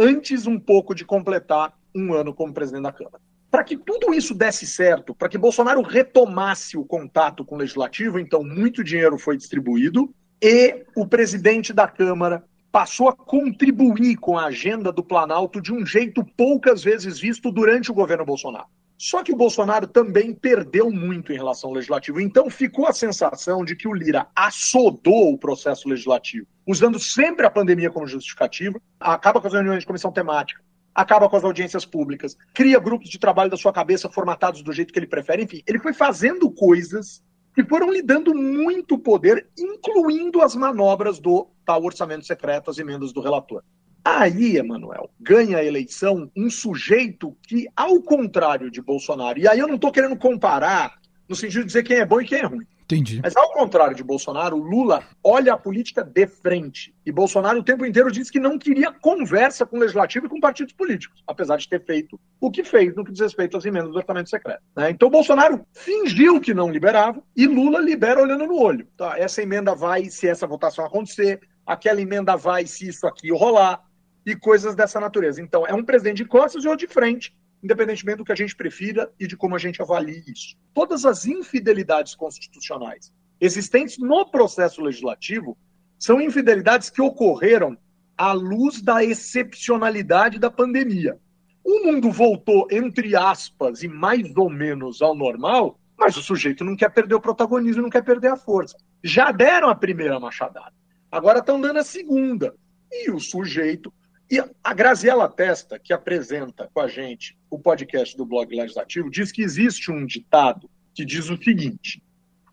antes 0.03 0.47
um 0.47 0.59
pouco 0.59 0.95
de 0.95 1.05
completar 1.05 1.73
um 1.95 2.13
ano 2.13 2.35
como 2.35 2.53
presidente 2.53 2.83
da 2.83 2.93
Câmara. 2.93 3.21
Para 3.51 3.65
que 3.65 3.77
tudo 3.77 4.13
isso 4.13 4.35
desse 4.35 4.67
certo, 4.67 5.15
para 5.15 5.29
que 5.29 5.39
Bolsonaro 5.39 5.83
retomasse 5.83 6.77
o 6.77 6.85
contato 6.85 7.45
com 7.45 7.55
o 7.55 7.59
legislativo, 7.59 8.19
então 8.19 8.43
muito 8.43 8.83
dinheiro 8.83 9.19
foi 9.19 9.37
distribuído 9.37 10.13
e 10.43 10.85
o 10.97 11.07
presidente 11.07 11.73
da 11.73 11.87
Câmara 11.87 12.45
passou 12.73 13.09
a 13.09 13.13
contribuir 13.15 14.17
com 14.17 14.39
a 14.39 14.47
agenda 14.47 14.91
do 14.91 15.05
Planalto 15.05 15.61
de 15.61 15.73
um 15.73 15.85
jeito 15.85 16.25
poucas 16.37 16.83
vezes 16.83 17.19
visto 17.21 17.53
durante 17.53 17.91
o 17.91 17.95
governo 17.95 18.25
Bolsonaro. 18.25 18.67
Só 19.03 19.21
que 19.25 19.33
o 19.33 19.37
Bolsonaro 19.37 19.89
também 19.89 20.33
perdeu 20.33 20.89
muito 20.89 21.33
em 21.33 21.37
relação 21.37 21.71
ao 21.71 21.75
legislativo. 21.75 22.21
Então 22.21 22.49
ficou 22.49 22.87
a 22.87 22.93
sensação 22.93 23.65
de 23.65 23.75
que 23.75 23.89
o 23.89 23.93
Lira 23.93 24.29
assodou 24.33 25.33
o 25.33 25.37
processo 25.37 25.89
legislativo, 25.89 26.47
usando 26.65 27.01
sempre 27.01 27.45
a 27.45 27.51
pandemia 27.51 27.91
como 27.91 28.07
justificativa, 28.07 28.81
acaba 29.01 29.41
com 29.41 29.49
as 29.49 29.55
reuniões 29.55 29.81
de 29.81 29.87
comissão 29.87 30.13
temática, 30.13 30.63
acaba 30.95 31.29
com 31.29 31.35
as 31.35 31.43
audiências 31.43 31.85
públicas, 31.85 32.39
cria 32.55 32.79
grupos 32.79 33.09
de 33.09 33.19
trabalho 33.19 33.51
da 33.51 33.57
sua 33.57 33.73
cabeça 33.73 34.09
formatados 34.09 34.63
do 34.63 34.73
jeito 34.73 34.93
que 34.93 35.01
ele 35.01 35.09
prefere. 35.09 35.43
Enfim, 35.43 35.65
ele 35.67 35.81
foi 35.81 35.93
fazendo 35.93 36.49
coisas 36.49 37.25
que 37.57 37.65
foram 37.65 37.91
lhe 37.91 38.03
dando 38.03 38.33
muito 38.33 38.97
poder, 38.97 39.49
incluindo 39.59 40.41
as 40.41 40.55
manobras 40.55 41.19
do 41.19 41.49
tal 41.67 41.83
orçamento 41.83 42.25
secreto, 42.25 42.71
as 42.71 42.79
emendas 42.79 43.13
do 43.13 43.21
relator. 43.21 43.65
Aí, 44.05 44.57
Emanuel, 44.57 45.11
ganha 45.21 45.59
a 45.59 45.65
eleição 45.65 46.31
um 46.37 46.51
sujeito 46.51 47.37
que, 47.47 47.69
ao 47.77 48.03
contrário 48.03 48.71
de 48.71 48.83
Bolsonaro, 48.83 49.39
e 49.39 49.47
aí 49.47 49.59
eu 49.59 49.69
não 49.69 49.77
estou 49.77 49.93
querendo 49.93 50.17
comparar 50.17 51.01
no 51.29 51.37
sentido 51.37 51.61
de 51.61 51.67
dizer 51.67 51.85
quem 51.85 51.99
é 51.99 52.05
bom 52.05 52.21
e 52.21 52.27
quem 52.27 52.39
é 52.39 52.47
ruim. 52.47 52.67
Entendi. 52.85 53.21
Mas 53.23 53.35
ao 53.37 53.51
contrário 53.53 53.97
de 53.97 54.03
Bolsonaro, 54.03 54.57
Lula 54.57 55.03
olha 55.25 55.55
a 55.55 55.57
política 55.57 56.05
de 56.05 56.27
frente. 56.27 56.95
E 57.07 57.13
Bolsonaro 57.13 57.61
o 57.61 57.65
tempo 57.65 57.87
inteiro 57.87 58.11
disse 58.11 58.31
que 58.31 58.39
não 58.39 58.59
queria 58.59 58.93
conversa 58.93 59.65
com 59.65 59.77
o 59.77 59.81
legislativo 59.81 60.27
e 60.27 60.29
com 60.29 60.39
partidos 60.41 60.75
políticos, 60.75 61.23
apesar 61.27 61.57
de 61.57 61.69
ter 61.69 61.83
feito 61.83 62.21
o 62.41 62.51
que 62.51 62.63
fez 62.63 62.95
no 62.95 63.05
que 63.05 63.13
diz 63.13 63.21
respeito 63.21 63.57
às 63.57 63.65
emendas 63.65 63.93
do 63.93 63.97
orçamento 63.97 64.29
secreto. 64.29 64.63
Né? 64.77 64.91
Então 64.91 65.09
Bolsonaro 65.09 65.65
fingiu 65.73 66.41
que 66.41 66.53
não 66.53 66.71
liberava 66.71 67.23
e 67.35 67.47
Lula 67.47 67.81
libera 67.81 68.21
olhando 68.21 68.47
no 68.47 68.61
olho. 68.61 68.87
Tá, 68.97 69.15
essa 69.17 69.41
emenda 69.43 69.75
vai 69.75 70.11
se 70.11 70.29
essa 70.29 70.47
votação 70.47 70.85
acontecer, 70.85 71.41
aquela 71.65 72.01
emenda 72.01 72.37
vai 72.37 72.67
se 72.67 72.89
isso 72.89 73.07
aqui 73.07 73.33
rolar 73.33 73.81
e 74.25 74.37
coisas 74.37 74.75
dessa 74.75 75.01
natureza. 75.01 75.41
Então, 75.41 75.67
é 75.67 75.75
um 75.75 75.85
presidente 75.85 76.19
de 76.19 76.25
costas 76.25 76.65
outro 76.65 76.87
de 76.87 76.93
frente, 76.93 77.35
independentemente 77.63 78.19
do 78.19 78.25
que 78.25 78.33
a 78.33 78.37
gente 78.37 78.57
prefira 78.57 79.11
e 79.19 79.27
de 79.27 79.37
como 79.37 79.55
a 79.55 79.59
gente 79.59 79.81
avalie 79.81 80.23
isso. 80.27 80.57
Todas 80.75 81.05
as 81.05 81.27
infidelidades 81.27 82.15
constitucionais 82.15 83.13
existentes 83.41 83.99
no 83.99 84.25
processo 84.31 84.81
legislativo 84.81 85.59
são 85.99 86.21
infidelidades 86.21 86.91
que 86.91 87.03
ocorreram 87.03 87.77
à 88.17 88.33
luz 88.33 88.81
da 88.81 89.05
excepcionalidade 89.05 90.39
da 90.39 90.51
pandemia. 90.51 91.19
O 91.65 91.85
mundo 91.85 92.11
voltou, 92.11 92.67
entre 92.71 93.15
aspas, 93.17 93.83
e 93.83 93.89
mais 93.89 94.37
ou 94.37 94.51
menos 94.51 95.01
ao 95.01 95.15
normal, 95.15 95.79
mas 95.99 96.17
o 96.17 96.23
sujeito 96.23 96.65
não 96.65 96.77
quer 96.77 96.89
perder 96.91 97.15
o 97.15 97.21
protagonismo, 97.21 97.83
não 97.83 97.91
quer 97.91 98.03
perder 98.03 98.29
a 98.29 98.37
força. 98.37 98.77
Já 99.03 99.31
deram 99.31 99.69
a 99.69 99.75
primeira 99.75 100.19
machadada, 100.19 100.73
agora 101.11 101.39
estão 101.39 101.61
dando 101.61 101.79
a 101.79 101.85
segunda. 101.85 102.55
E 102.91 103.11
o 103.11 103.19
sujeito 103.19 103.93
e 104.33 104.43
a 104.65 104.73
Graziela 104.73 105.29
Testa, 105.29 105.79
que 105.79 105.93
apresenta 105.93 106.67
com 106.73 106.81
a 106.81 106.89
gente 106.89 107.37
o 107.51 107.59
podcast 107.59 108.17
do 108.17 108.25
blog 108.25 108.57
legislativo, 108.57 109.11
diz 109.11 109.31
que 109.31 109.43
existe 109.43 109.93
um 109.93 110.07
ditado 110.07 110.71
que 110.95 111.05
diz 111.05 111.29
o 111.29 111.37
seguinte: 111.37 112.03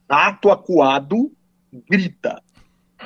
ato 0.09 0.51
acuado 0.51 1.31
grita. 1.89 2.43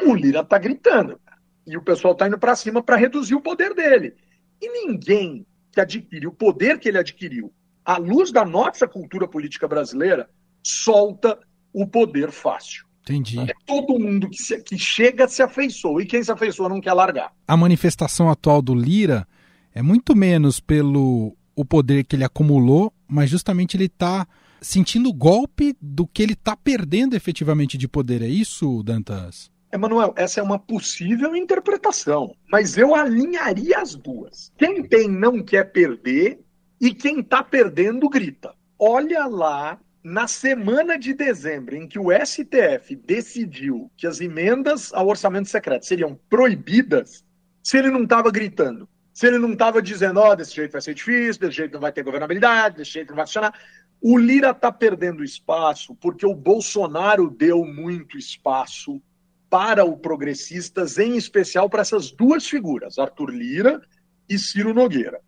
O 0.01 0.15
Lira 0.15 0.39
está 0.39 0.57
gritando. 0.57 1.21
E 1.67 1.77
o 1.77 1.83
pessoal 1.83 2.13
está 2.13 2.27
indo 2.27 2.39
para 2.39 2.55
cima 2.55 2.81
para 2.81 2.95
reduzir 2.95 3.35
o 3.35 3.41
poder 3.41 3.75
dele. 3.75 4.15
E 4.59 4.67
ninguém 4.67 5.45
que 5.71 5.79
adquire 5.79 6.25
o 6.25 6.31
poder 6.31 6.79
que 6.79 6.89
ele 6.89 6.97
adquiriu, 6.97 7.53
à 7.85 7.97
luz 7.97 8.31
da 8.31 8.43
nossa 8.43 8.87
cultura 8.87 9.27
política 9.27 9.67
brasileira, 9.67 10.27
solta 10.63 11.37
o 11.71 11.85
poder 11.85 12.31
fácil. 12.31 12.87
Entendi. 13.03 13.39
É 13.39 13.53
todo 13.65 13.99
mundo 13.99 14.29
que, 14.29 14.37
se, 14.37 14.61
que 14.61 14.77
chega 14.77 15.27
se 15.27 15.43
afeiçoa 15.43 16.01
e 16.01 16.05
quem 16.05 16.23
se 16.23 16.31
afeiçoa 16.31 16.69
não 16.69 16.79
quer 16.79 16.93
largar. 16.93 17.33
A 17.47 17.57
manifestação 17.57 18.29
atual 18.29 18.61
do 18.61 18.73
Lira 18.73 19.27
é 19.73 19.81
muito 19.81 20.15
menos 20.15 20.59
pelo 20.59 21.35
o 21.55 21.65
poder 21.65 22.03
que 22.05 22.15
ele 22.15 22.23
acumulou, 22.23 22.93
mas 23.07 23.29
justamente 23.29 23.75
ele 23.77 23.85
está 23.85 24.25
sentindo 24.61 25.09
o 25.09 25.13
golpe 25.13 25.75
do 25.81 26.07
que 26.07 26.23
ele 26.23 26.33
está 26.33 26.55
perdendo 26.55 27.15
efetivamente 27.15 27.77
de 27.77 27.87
poder. 27.87 28.21
É 28.21 28.27
isso, 28.27 28.81
Dantas? 28.83 29.51
Emanuel, 29.71 30.13
essa 30.15 30.39
é 30.39 30.43
uma 30.43 30.59
possível 30.59 31.35
interpretação, 31.35 32.35
mas 32.49 32.77
eu 32.77 32.95
alinharia 32.95 33.79
as 33.79 33.95
duas. 33.95 34.51
Quem 34.57 34.83
tem 34.83 35.09
não 35.09 35.43
quer 35.43 35.71
perder 35.71 36.39
e 36.79 36.93
quem 36.93 37.19
está 37.19 37.43
perdendo 37.43 38.07
grita. 38.07 38.53
Olha 38.77 39.25
lá 39.25 39.79
na 40.03 40.27
semana 40.27 40.99
de 40.99 41.13
dezembro, 41.13 41.75
em 41.75 41.87
que 41.87 41.97
o 41.97 42.09
STF 42.11 42.95
decidiu 42.95 43.89
que 43.95 44.05
as 44.05 44.19
emendas 44.19 44.93
ao 44.93 45.07
orçamento 45.07 45.47
secreto 45.47 45.85
seriam 45.85 46.19
proibidas, 46.29 47.23
se 47.63 47.77
ele 47.77 47.89
não 47.89 48.03
estava 48.03 48.29
gritando, 48.29 48.89
se 49.13 49.27
ele 49.27 49.37
não 49.37 49.53
estava 49.53 49.81
dizendo, 49.81 50.19
ó, 50.19 50.31
oh, 50.31 50.35
desse 50.35 50.53
jeito 50.53 50.73
vai 50.73 50.81
ser 50.81 50.93
difícil, 50.93 51.39
desse 51.39 51.55
jeito 51.55 51.73
não 51.73 51.79
vai 51.79 51.93
ter 51.93 52.03
governabilidade, 52.03 52.77
desse 52.77 52.91
jeito 52.91 53.09
não 53.09 53.15
vai 53.15 53.25
funcionar. 53.25 53.53
O 54.01 54.17
Lira 54.17 54.49
está 54.49 54.69
perdendo 54.69 55.23
espaço 55.23 55.95
porque 55.95 56.25
o 56.25 56.35
Bolsonaro 56.35 57.29
deu 57.29 57.63
muito 57.63 58.17
espaço 58.17 59.01
para 59.49 59.85
o 59.85 59.95
progressistas, 59.95 60.97
em 60.97 61.15
especial 61.15 61.69
para 61.69 61.81
essas 61.81 62.11
duas 62.11 62.45
figuras, 62.45 62.97
Arthur 62.97 63.29
Lira 63.29 63.81
e 64.27 64.37
Ciro 64.37 64.73
Nogueira. 64.73 65.21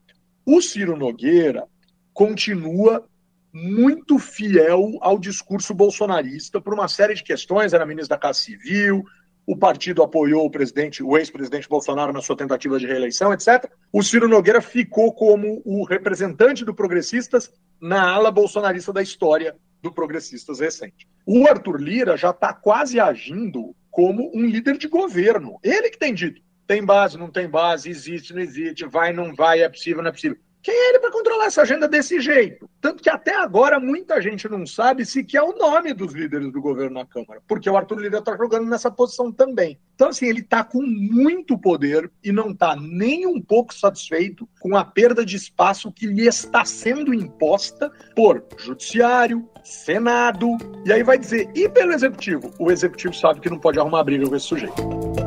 O 0.45 0.61
Ciro 0.61 0.97
Nogueira 0.97 1.65
continua 2.11 3.07
muito 3.57 4.19
fiel 4.19 4.97
ao 4.99 5.17
discurso 5.17 5.73
bolsonarista 5.73 6.59
por 6.59 6.73
uma 6.73 6.89
série 6.89 7.13
de 7.13 7.23
questões, 7.23 7.71
era 7.73 7.85
ministro 7.85 8.09
da 8.09 8.17
Casa 8.17 8.39
Civil, 8.39 9.05
o 9.47 9.55
partido 9.55 10.03
apoiou 10.03 10.45
o 10.45 10.51
presidente, 10.51 11.01
o 11.01 11.17
ex-presidente 11.17 11.69
Bolsonaro 11.69 12.11
na 12.11 12.21
sua 12.21 12.35
tentativa 12.35 12.77
de 12.77 12.85
reeleição, 12.85 13.31
etc. 13.31 13.71
O 13.93 14.03
Ciro 14.03 14.27
Nogueira 14.27 14.59
ficou 14.59 15.13
como 15.13 15.61
o 15.63 15.85
representante 15.85 16.65
do 16.65 16.75
Progressistas 16.75 17.49
na 17.79 18.11
ala 18.11 18.29
bolsonarista 18.29 18.91
da 18.91 19.01
história 19.01 19.55
do 19.81 19.89
Progressistas 19.89 20.59
recente. 20.59 21.07
O 21.25 21.47
Arthur 21.47 21.79
Lira 21.79 22.17
já 22.17 22.31
está 22.31 22.53
quase 22.53 22.99
agindo 22.99 23.73
como 23.89 24.31
um 24.35 24.45
líder 24.45 24.77
de 24.77 24.89
governo. 24.89 25.59
Ele 25.63 25.89
que 25.89 25.97
tem 25.97 26.13
dito: 26.13 26.41
tem 26.67 26.83
base, 26.83 27.17
não 27.17 27.31
tem 27.31 27.47
base, 27.47 27.89
existe, 27.89 28.33
não 28.33 28.41
existe, 28.41 28.85
vai, 28.85 29.13
não 29.13 29.33
vai, 29.33 29.61
é 29.61 29.69
possível, 29.69 30.01
não 30.01 30.09
é 30.09 30.11
possível. 30.11 30.37
Quem 30.65 30.73
é 30.73 30.89
ele 30.89 30.99
para 30.99 31.11
controlar 31.11 31.45
essa 31.45 31.61
agenda 31.61 31.87
desse 31.87 32.19
jeito? 32.19 32.67
Tanto 32.81 33.03
que 33.03 33.09
até 33.09 33.35
agora 33.35 33.79
muita 33.79 34.19
gente 34.19 34.49
não 34.49 34.65
sabe 34.65 35.05
se 35.05 35.23
que 35.23 35.37
é 35.37 35.43
o 35.43 35.55
nome 35.55 35.93
dos 35.93 36.11
líderes 36.11 36.51
do 36.51 36.59
governo 36.59 36.95
na 36.95 37.05
Câmara, 37.05 37.39
porque 37.47 37.69
o 37.69 37.77
Arthur 37.77 37.99
Lira 37.99 38.17
está 38.17 38.35
jogando 38.35 38.67
nessa 38.67 38.89
posição 38.89 39.31
também. 39.31 39.77
Então, 39.93 40.07
assim, 40.07 40.25
ele 40.25 40.39
está 40.39 40.63
com 40.63 40.81
muito 40.81 41.55
poder 41.55 42.11
e 42.23 42.31
não 42.31 42.49
está 42.49 42.75
nem 42.75 43.27
um 43.27 43.39
pouco 43.39 43.75
satisfeito 43.75 44.49
com 44.59 44.75
a 44.75 44.83
perda 44.83 45.23
de 45.23 45.35
espaço 45.35 45.91
que 45.91 46.07
lhe 46.07 46.25
está 46.25 46.65
sendo 46.65 47.13
imposta 47.13 47.91
por 48.15 48.43
Judiciário, 48.57 49.47
Senado, 49.63 50.57
e 50.83 50.91
aí 50.91 51.03
vai 51.03 51.19
dizer, 51.19 51.47
e 51.53 51.69
pelo 51.69 51.93
Executivo? 51.93 52.51
O 52.57 52.71
Executivo 52.71 53.13
sabe 53.13 53.39
que 53.39 53.51
não 53.51 53.59
pode 53.59 53.79
arrumar 53.79 54.03
briga 54.03 54.27
com 54.27 54.35
esse 54.35 54.47
sujeito. 54.47 55.24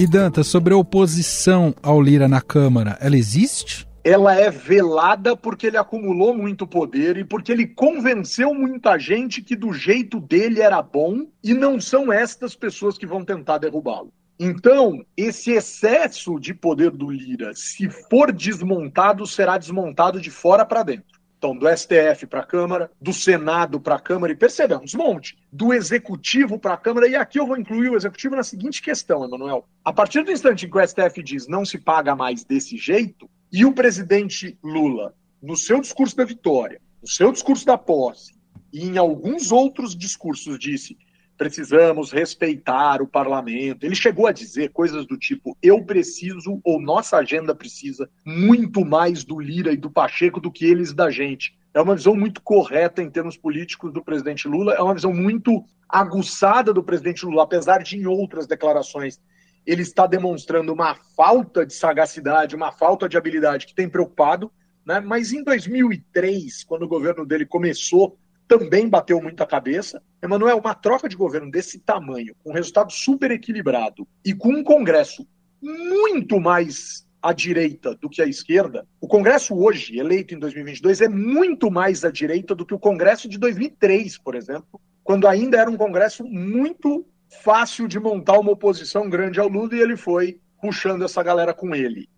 E 0.00 0.06
Danta, 0.06 0.42
sobre 0.42 0.72
a 0.72 0.78
oposição 0.78 1.74
ao 1.82 2.00
Lira 2.00 2.26
na 2.26 2.40
Câmara, 2.40 2.96
ela 3.02 3.18
existe? 3.18 3.86
Ela 4.02 4.34
é 4.34 4.50
velada 4.50 5.36
porque 5.36 5.66
ele 5.66 5.76
acumulou 5.76 6.34
muito 6.34 6.66
poder 6.66 7.18
e 7.18 7.22
porque 7.22 7.52
ele 7.52 7.66
convenceu 7.66 8.54
muita 8.54 8.98
gente 8.98 9.42
que 9.42 9.54
do 9.54 9.74
jeito 9.74 10.18
dele 10.18 10.62
era 10.62 10.80
bom 10.80 11.26
e 11.44 11.52
não 11.52 11.78
são 11.78 12.10
estas 12.10 12.56
pessoas 12.56 12.96
que 12.96 13.06
vão 13.06 13.26
tentar 13.26 13.58
derrubá-lo. 13.58 14.10
Então, 14.38 15.04
esse 15.14 15.50
excesso 15.50 16.40
de 16.40 16.54
poder 16.54 16.92
do 16.92 17.10
Lira, 17.10 17.52
se 17.54 17.90
for 18.08 18.32
desmontado, 18.32 19.26
será 19.26 19.58
desmontado 19.58 20.18
de 20.18 20.30
fora 20.30 20.64
para 20.64 20.82
dentro. 20.82 21.09
Então, 21.40 21.56
do 21.56 21.66
STF 21.74 22.26
para 22.26 22.40
a 22.40 22.46
Câmara, 22.46 22.90
do 23.00 23.14
Senado 23.14 23.80
para 23.80 23.94
a 23.94 23.98
Câmara, 23.98 24.30
e 24.30 24.36
percebemos, 24.36 24.92
monte, 24.92 25.38
do 25.50 25.72
Executivo 25.72 26.58
para 26.58 26.74
a 26.74 26.76
Câmara, 26.76 27.08
e 27.08 27.16
aqui 27.16 27.40
eu 27.40 27.46
vou 27.46 27.56
incluir 27.56 27.88
o 27.88 27.96
Executivo 27.96 28.36
na 28.36 28.42
seguinte 28.42 28.82
questão, 28.82 29.24
Emanuel. 29.24 29.66
A 29.82 29.90
partir 29.90 30.22
do 30.22 30.30
instante 30.30 30.66
em 30.66 30.70
que 30.70 30.76
o 30.76 30.86
STF 30.86 31.22
diz 31.22 31.48
não 31.48 31.64
se 31.64 31.78
paga 31.78 32.14
mais 32.14 32.44
desse 32.44 32.76
jeito, 32.76 33.26
e 33.50 33.64
o 33.64 33.72
presidente 33.72 34.58
Lula, 34.62 35.14
no 35.42 35.56
seu 35.56 35.80
discurso 35.80 36.14
da 36.14 36.26
vitória, 36.26 36.78
no 37.00 37.08
seu 37.08 37.32
discurso 37.32 37.64
da 37.64 37.78
posse, 37.78 38.34
e 38.70 38.86
em 38.86 38.98
alguns 38.98 39.50
outros 39.50 39.96
discursos 39.96 40.58
disse 40.58 40.98
precisamos 41.40 42.12
respeitar 42.12 43.00
o 43.00 43.06
parlamento. 43.06 43.86
Ele 43.86 43.94
chegou 43.94 44.26
a 44.26 44.32
dizer 44.32 44.68
coisas 44.72 45.06
do 45.06 45.16
tipo: 45.16 45.56
eu 45.62 45.82
preciso, 45.82 46.60
ou 46.62 46.78
nossa 46.78 47.16
agenda 47.16 47.54
precisa, 47.54 48.10
muito 48.26 48.84
mais 48.84 49.24
do 49.24 49.40
Lira 49.40 49.72
e 49.72 49.76
do 49.78 49.90
Pacheco 49.90 50.38
do 50.38 50.52
que 50.52 50.66
eles 50.66 50.92
da 50.92 51.08
gente. 51.08 51.58
É 51.72 51.80
uma 51.80 51.96
visão 51.96 52.14
muito 52.14 52.42
correta 52.42 53.02
em 53.02 53.08
termos 53.08 53.38
políticos 53.38 53.90
do 53.90 54.04
presidente 54.04 54.46
Lula, 54.46 54.74
é 54.74 54.82
uma 54.82 54.92
visão 54.92 55.14
muito 55.14 55.64
aguçada 55.88 56.74
do 56.74 56.82
presidente 56.82 57.24
Lula, 57.24 57.44
apesar 57.44 57.82
de 57.82 57.96
em 57.96 58.06
outras 58.06 58.46
declarações 58.46 59.18
ele 59.66 59.80
está 59.80 60.06
demonstrando 60.06 60.74
uma 60.74 60.94
falta 61.16 61.64
de 61.64 61.72
sagacidade, 61.72 62.54
uma 62.54 62.70
falta 62.72 63.08
de 63.08 63.16
habilidade 63.16 63.66
que 63.66 63.74
tem 63.74 63.88
preocupado. 63.88 64.52
Né? 64.84 65.00
Mas 65.00 65.32
em 65.32 65.42
2003, 65.42 66.64
quando 66.64 66.82
o 66.82 66.88
governo 66.88 67.24
dele 67.24 67.46
começou 67.46 68.18
também 68.50 68.88
bateu 68.88 69.22
muita 69.22 69.46
cabeça. 69.46 70.02
Emanuel, 70.20 70.58
uma 70.58 70.74
troca 70.74 71.08
de 71.08 71.14
governo 71.14 71.48
desse 71.52 71.78
tamanho, 71.78 72.34
com 72.42 72.50
um 72.50 72.52
resultado 72.52 72.92
super 72.92 73.30
equilibrado 73.30 74.08
e 74.24 74.34
com 74.34 74.48
um 74.48 74.64
Congresso 74.64 75.24
muito 75.62 76.40
mais 76.40 77.06
à 77.22 77.32
direita 77.32 77.94
do 77.94 78.10
que 78.10 78.20
à 78.20 78.26
esquerda, 78.26 78.84
o 79.00 79.06
Congresso 79.06 79.54
hoje, 79.54 79.96
eleito 79.96 80.34
em 80.34 80.38
2022, 80.40 81.00
é 81.00 81.08
muito 81.08 81.70
mais 81.70 82.04
à 82.04 82.10
direita 82.10 82.52
do 82.52 82.66
que 82.66 82.74
o 82.74 82.78
Congresso 82.78 83.28
de 83.28 83.38
2003, 83.38 84.18
por 84.18 84.34
exemplo, 84.34 84.80
quando 85.04 85.28
ainda 85.28 85.56
era 85.56 85.70
um 85.70 85.76
Congresso 85.76 86.24
muito 86.24 87.06
fácil 87.44 87.86
de 87.86 88.00
montar 88.00 88.40
uma 88.40 88.50
oposição 88.50 89.08
grande 89.08 89.38
ao 89.38 89.48
Lula 89.48 89.76
e 89.76 89.80
ele 89.80 89.96
foi 89.96 90.40
puxando 90.60 91.04
essa 91.04 91.22
galera 91.22 91.54
com 91.54 91.72
ele. 91.72 92.08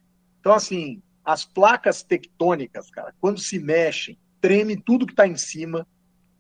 Então, 0.41 0.55
assim, 0.55 1.03
as 1.23 1.45
placas 1.45 2.03
tectônicas, 2.03 2.91
cara, 2.91 3.13
quando 3.21 3.39
se 3.39 3.59
mexem, 3.59 4.17
treme 4.41 4.77
tudo 4.77 5.05
que 5.05 5.13
está 5.13 5.27
em 5.27 5.37
cima, 5.37 5.87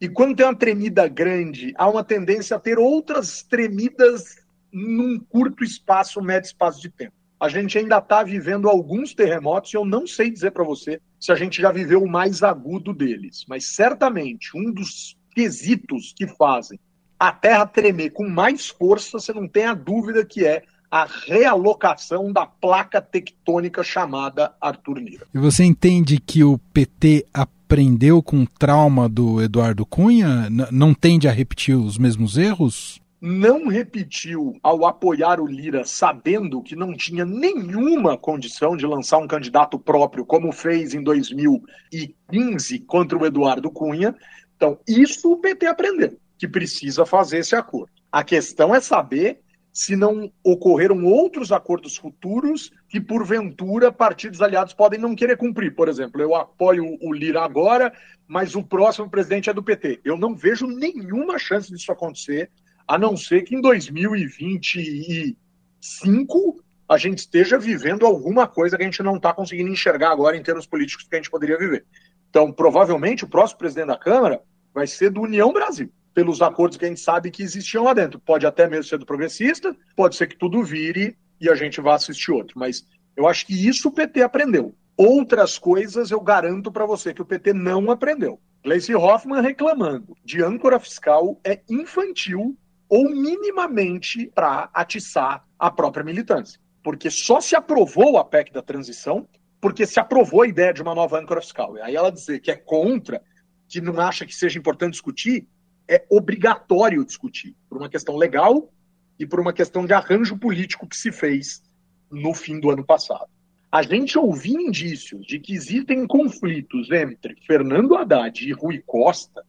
e 0.03 0.09
quando 0.09 0.35
tem 0.35 0.45
uma 0.45 0.57
tremida 0.57 1.07
grande, 1.07 1.73
há 1.77 1.89
uma 1.89 2.03
tendência 2.03 2.57
a 2.57 2.59
ter 2.59 2.77
outras 2.77 3.45
tremidas 3.45 4.37
num 4.73 5.17
curto 5.21 5.63
espaço, 5.63 6.21
médio 6.21 6.49
espaço 6.49 6.83
de 6.83 6.91
tempo. 6.91 7.13
A 7.39 7.49
gente 7.49 7.79
ainda 7.79 7.99
está 7.99 8.25
vivendo 8.25 8.69
alguns 8.69 9.15
terremotos 9.15 9.73
e 9.73 9.77
eu 9.77 9.85
não 9.85 10.05
sei 10.05 10.29
dizer 10.29 10.51
para 10.51 10.65
você 10.65 11.01
se 11.21 11.31
a 11.31 11.37
gente 11.37 11.63
já 11.63 11.71
viveu 11.71 12.03
o 12.03 12.11
mais 12.11 12.43
agudo 12.43 12.93
deles, 12.93 13.45
mas 13.47 13.77
certamente 13.77 14.51
um 14.57 14.73
dos 14.73 15.17
quesitos 15.33 16.13
que 16.13 16.27
fazem 16.27 16.81
a 17.17 17.31
Terra 17.31 17.65
tremer 17.65 18.11
com 18.11 18.29
mais 18.29 18.71
força, 18.71 19.21
você 19.21 19.33
não 19.33 19.47
tem 19.47 19.67
a 19.67 19.75
dúvida 19.75 20.25
que 20.25 20.45
é 20.45 20.65
a 20.91 21.07
realocação 21.07 22.33
da 22.33 22.45
placa 22.45 23.01
tectônica 23.01 23.85
chamada 23.85 24.53
Arthur 24.61 24.99
Lira. 24.99 25.27
E 25.33 25.39
você 25.39 25.63
entende 25.63 26.19
que 26.19 26.43
o 26.43 26.59
PT 26.59 27.25
aprendeu 27.73 28.23
com 28.23 28.43
o 28.43 28.47
trauma 28.47 29.09
do 29.09 29.41
Eduardo 29.41 29.87
Cunha? 29.87 30.47
Não 30.71 30.93
tende 30.93 31.27
a 31.27 31.33
repetir 31.33 31.75
os 31.75 31.97
mesmos 31.97 32.37
erros? 32.37 33.01
Não 33.19 33.67
repetiu 33.67 34.59
ao 34.63 34.85
apoiar 34.85 35.41
o 35.41 35.47
Lira, 35.47 35.83
sabendo 35.87 36.61
que 36.61 36.77
não 36.77 36.93
tinha 36.93 37.25
nenhuma 37.25 38.19
condição 38.19 38.77
de 38.77 38.85
lançar 38.85 39.17
um 39.17 39.27
candidato 39.27 39.79
próprio, 39.79 40.27
como 40.27 40.53
fez 40.53 40.93
em 40.93 41.03
2015 41.03 42.79
contra 42.81 43.17
o 43.17 43.25
Eduardo 43.25 43.71
Cunha. 43.71 44.15
Então, 44.55 44.79
isso 44.87 45.33
o 45.33 45.39
PT 45.39 45.65
aprendeu, 45.65 46.19
que 46.37 46.47
precisa 46.47 47.07
fazer 47.07 47.39
esse 47.39 47.57
acordo. 47.57 47.91
A 48.11 48.23
questão 48.23 48.75
é 48.75 48.83
saber 48.83 49.41
se 49.73 49.97
não 49.97 50.31
ocorreram 50.45 51.03
outros 51.05 51.51
acordos 51.51 51.97
futuros 51.97 52.71
que, 52.89 53.01
porventura, 53.01 53.91
partidos 53.91 54.41
aliados 54.43 54.75
podem 54.75 55.01
não 55.01 55.17
querer 55.17 55.39
cumprir. 55.39 55.75
Por 55.75 55.89
exemplo, 55.89 56.21
eu 56.21 56.35
apoio 56.35 56.99
o 57.01 57.11
Lira 57.13 57.43
agora, 57.43 57.91
mas 58.29 58.55
o 58.55 58.63
próximo 58.63 59.09
presidente 59.09 59.49
é 59.49 59.55
do 59.55 59.63
PT. 59.63 60.03
Eu 60.05 60.19
não 60.19 60.37
vejo 60.37 60.67
nenhuma 60.67 61.39
chance 61.39 61.73
disso 61.73 61.91
acontecer, 61.91 62.51
a 62.87 62.99
não 62.99 63.17
ser 63.17 63.41
que 63.43 63.57
em 63.57 63.63
2025 63.63 66.63
a 66.87 66.99
gente 66.99 67.21
esteja 67.21 67.59
vivendo 67.59 68.05
alguma 68.05 68.47
coisa 68.47 68.77
que 68.77 68.83
a 68.83 68.87
gente 68.87 69.03
não 69.03 69.17
está 69.17 69.33
conseguindo 69.33 69.71
enxergar 69.71 70.11
agora 70.11 70.37
em 70.37 70.43
termos 70.43 70.67
políticos 70.67 71.09
que 71.09 71.15
a 71.15 71.19
gente 71.19 71.31
poderia 71.31 71.57
viver. 71.57 71.87
Então, 72.29 72.53
provavelmente, 72.53 73.25
o 73.25 73.29
próximo 73.29 73.61
presidente 73.61 73.87
da 73.87 73.97
Câmara 73.97 74.43
vai 74.75 74.87
ser 74.87 75.09
do 75.11 75.23
União 75.23 75.51
Brasil 75.51 75.91
pelos 76.15 76.43
acordos 76.43 76.77
que 76.77 76.85
a 76.85 76.89
gente 76.89 77.01
sabe 77.01 77.31
que 77.31 77.43
existiam 77.43 77.85
lá 77.85 77.95
dentro. 77.95 78.19
Pode 78.19 78.47
até 78.47 78.69
mesmo 78.69 78.85
ser 78.85 78.99
do 78.99 79.07
progressista, 79.07 79.77
pode 79.97 80.17
ser 80.17 80.27
que 80.27 80.37
tudo 80.37 80.63
vire 80.63 81.17
e 81.41 81.49
a 81.49 81.55
gente 81.55 81.81
vá 81.81 81.95
assistir 81.95 82.31
outro. 82.31 82.59
Mas 82.59 82.85
eu 83.17 83.27
acho 83.27 83.47
que 83.47 83.69
isso 83.69 83.89
o 83.89 83.93
PT 83.93 84.23
aprendeu. 84.23 84.75
Outras 84.97 85.59
coisas 85.59 86.11
eu 86.11 86.21
garanto 86.21 86.71
para 86.71 86.87
você 86.87 87.15
que 87.15 87.23
o 87.23 87.27
PT 87.27 87.53
não 87.53 87.91
aprendeu. 87.91 88.39
Gleice 88.63 88.95
Hoffmann 88.95 89.43
reclamando 89.43 90.17
de 90.25 90.43
âncora 90.43 90.79
fiscal 90.79 91.41
é 91.45 91.61
infantil 91.69 92.57
ou 92.89 93.11
minimamente 93.11 94.31
para 94.35 94.71
atiçar 94.73 95.45
a 95.59 95.71
própria 95.71 96.05
militância. 96.05 96.61
Porque 96.85 97.11
só 97.11 97.41
se 97.41 97.57
aprovou 97.57 98.19
a 98.19 98.25
PEC 98.25 98.53
da 98.53 98.63
transição 98.63 99.27
porque 99.61 99.87
se 99.87 100.01
aprovou 100.01 100.43
a 100.43 100.47
ideia 100.49 100.75
de 100.75 100.83
uma 100.83 100.95
nova 100.95 101.19
âncora 101.19 101.41
fiscal. 101.41 101.77
E 101.77 101.81
aí 101.81 101.95
ela 101.95 102.11
dizer 102.11 102.41
que 102.41 102.51
é 102.51 102.57
contra, 102.57 103.23
que 103.69 103.81
não 103.81 103.99
acha 104.01 104.27
que 104.27 104.35
seja 104.35 104.59
importante 104.59 104.95
discutir, 104.95 105.47
é 105.89 106.05
obrigatório 106.11 107.05
discutir, 107.05 107.55
por 107.69 107.79
uma 107.79 107.89
questão 107.89 108.17
legal 108.17 108.73
e 109.19 109.27
por 109.27 109.41
uma 109.41 109.53
questão 109.53 109.85
de 109.85 109.93
arranjo 109.93 110.39
político 110.39 110.87
que 110.87 110.97
se 110.97 111.13
fez 111.13 111.63
no 112.11 112.35
fim 112.35 112.61
do 112.61 112.71
ano 112.71 112.85
passado. 112.85 113.29
A 113.71 113.83
gente 113.83 114.19
ouvir 114.19 114.55
indícios 114.55 115.27
de 115.27 115.39
que 115.39 115.55
existem 115.55 116.07
conflitos 116.07 116.91
entre 116.91 117.37
Fernando 117.47 117.97
Haddad 117.97 118.47
e 118.47 118.53
Rui 118.53 118.83
Costa 118.87 119.45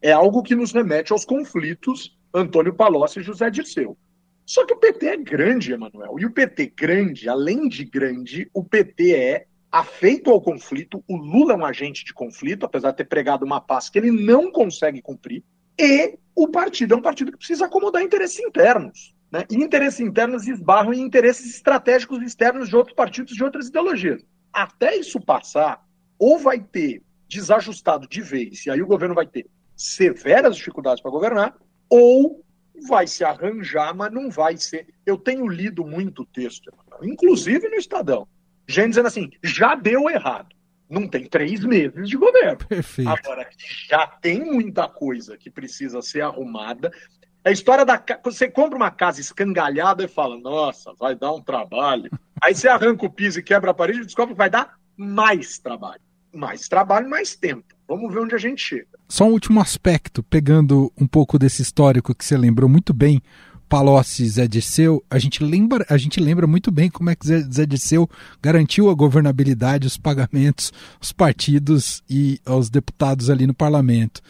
é 0.00 0.12
algo 0.12 0.42
que 0.42 0.54
nos 0.54 0.72
remete 0.72 1.12
aos 1.12 1.24
conflitos 1.24 2.16
Antônio 2.34 2.74
Palocci 2.74 3.20
e 3.20 3.22
José 3.22 3.48
Dirceu. 3.50 3.96
Só 4.44 4.66
que 4.66 4.74
o 4.74 4.76
PT 4.76 5.06
é 5.06 5.16
grande, 5.16 5.72
Emanuel. 5.72 6.18
E 6.18 6.26
o 6.26 6.30
PT 6.30 6.72
grande, 6.76 7.28
além 7.28 7.68
de 7.68 7.84
grande, 7.84 8.50
o 8.52 8.64
PT 8.64 9.14
é 9.14 9.46
afeito 9.70 10.30
ao 10.30 10.40
conflito, 10.40 11.02
o 11.08 11.16
Lula 11.16 11.54
é 11.54 11.56
um 11.56 11.64
agente 11.64 12.04
de 12.04 12.12
conflito, 12.12 12.66
apesar 12.66 12.90
de 12.90 12.98
ter 12.98 13.04
pregado 13.04 13.44
uma 13.44 13.60
paz 13.60 13.88
que 13.88 13.98
ele 13.98 14.10
não 14.10 14.52
consegue 14.52 15.00
cumprir, 15.00 15.42
e 15.78 16.18
o 16.34 16.48
partido 16.48 16.94
é 16.94 16.96
um 16.96 17.02
partido 17.02 17.32
que 17.32 17.38
precisa 17.38 17.66
acomodar 17.66 18.02
interesses 18.02 18.40
internos. 18.40 19.14
Né? 19.30 19.44
E 19.50 19.56
interesses 19.56 20.00
internos 20.00 20.46
esbarram 20.46 20.92
em 20.92 21.00
interesses 21.00 21.54
estratégicos 21.54 22.22
externos 22.22 22.68
de 22.68 22.76
outros 22.76 22.94
partidos 22.94 23.34
de 23.34 23.42
outras 23.42 23.68
ideologias. 23.68 24.22
Até 24.52 24.96
isso 24.96 25.20
passar, 25.20 25.82
ou 26.18 26.38
vai 26.38 26.60
ter 26.60 27.02
desajustado 27.28 28.06
de 28.06 28.20
vez, 28.20 28.66
e 28.66 28.70
aí 28.70 28.82
o 28.82 28.86
governo 28.86 29.14
vai 29.14 29.26
ter 29.26 29.46
severas 29.74 30.56
dificuldades 30.56 31.02
para 31.02 31.10
governar, 31.10 31.56
ou 31.88 32.44
vai 32.86 33.06
se 33.06 33.24
arranjar, 33.24 33.94
mas 33.94 34.12
não 34.12 34.30
vai 34.30 34.56
ser. 34.56 34.86
Eu 35.06 35.16
tenho 35.16 35.48
lido 35.48 35.84
muito 35.84 36.26
texto, 36.26 36.70
inclusive 37.02 37.68
no 37.68 37.76
Estadão, 37.76 38.28
gente 38.68 38.90
dizendo 38.90 39.08
assim: 39.08 39.30
já 39.42 39.74
deu 39.74 40.10
errado. 40.10 40.54
Não 40.92 41.08
tem 41.08 41.24
três 41.24 41.64
meses 41.64 42.06
de 42.06 42.18
governo. 42.18 42.58
Perfeito. 42.68 43.08
Agora, 43.08 43.48
já 43.88 44.06
tem 44.06 44.44
muita 44.44 44.86
coisa 44.86 45.38
que 45.38 45.48
precisa 45.48 46.02
ser 46.02 46.20
arrumada. 46.20 46.92
É 47.42 47.48
a 47.48 47.52
história 47.52 47.82
da. 47.82 48.04
Você 48.22 48.46
compra 48.46 48.76
uma 48.76 48.90
casa 48.90 49.18
escangalhada 49.18 50.04
e 50.04 50.08
fala, 50.08 50.38
nossa, 50.38 50.92
vai 51.00 51.14
dar 51.14 51.32
um 51.32 51.40
trabalho. 51.40 52.10
Aí 52.44 52.54
você 52.54 52.68
arranca 52.68 53.06
o 53.06 53.10
piso 53.10 53.38
e 53.38 53.42
quebra 53.42 53.70
a 53.70 53.74
parede 53.74 54.00
e 54.00 54.04
descobre 54.04 54.34
que 54.34 54.38
vai 54.38 54.50
dar 54.50 54.74
mais 54.94 55.58
trabalho. 55.58 56.02
Mais 56.30 56.68
trabalho, 56.68 57.08
mais 57.08 57.34
tempo. 57.34 57.64
Vamos 57.88 58.12
ver 58.12 58.20
onde 58.20 58.34
a 58.34 58.38
gente 58.38 58.62
chega. 58.62 58.88
Só 59.08 59.24
um 59.24 59.32
último 59.32 59.62
aspecto, 59.62 60.22
pegando 60.22 60.92
um 61.00 61.06
pouco 61.06 61.38
desse 61.38 61.62
histórico 61.62 62.14
que 62.14 62.22
você 62.22 62.36
lembrou 62.36 62.68
muito 62.68 62.92
bem, 62.92 63.22
Palocci 63.72 64.28
Zé 64.28 64.46
Dirceu, 64.46 65.02
a 65.08 65.18
gente 65.18 65.42
lembra, 65.42 65.86
a 65.88 65.96
gente 65.96 66.20
lembra 66.20 66.46
muito 66.46 66.70
bem 66.70 66.90
como 66.90 67.08
é 67.08 67.16
que 67.16 67.26
Zé, 67.26 67.40
Zé 67.40 67.64
Dirceu 67.64 68.06
garantiu 68.42 68.90
a 68.90 68.94
governabilidade, 68.94 69.86
os 69.86 69.96
pagamentos, 69.96 70.70
os 71.00 71.10
partidos 71.10 72.02
e 72.06 72.38
aos 72.44 72.68
deputados 72.68 73.30
ali 73.30 73.46
no 73.46 73.54
parlamento. 73.54 74.20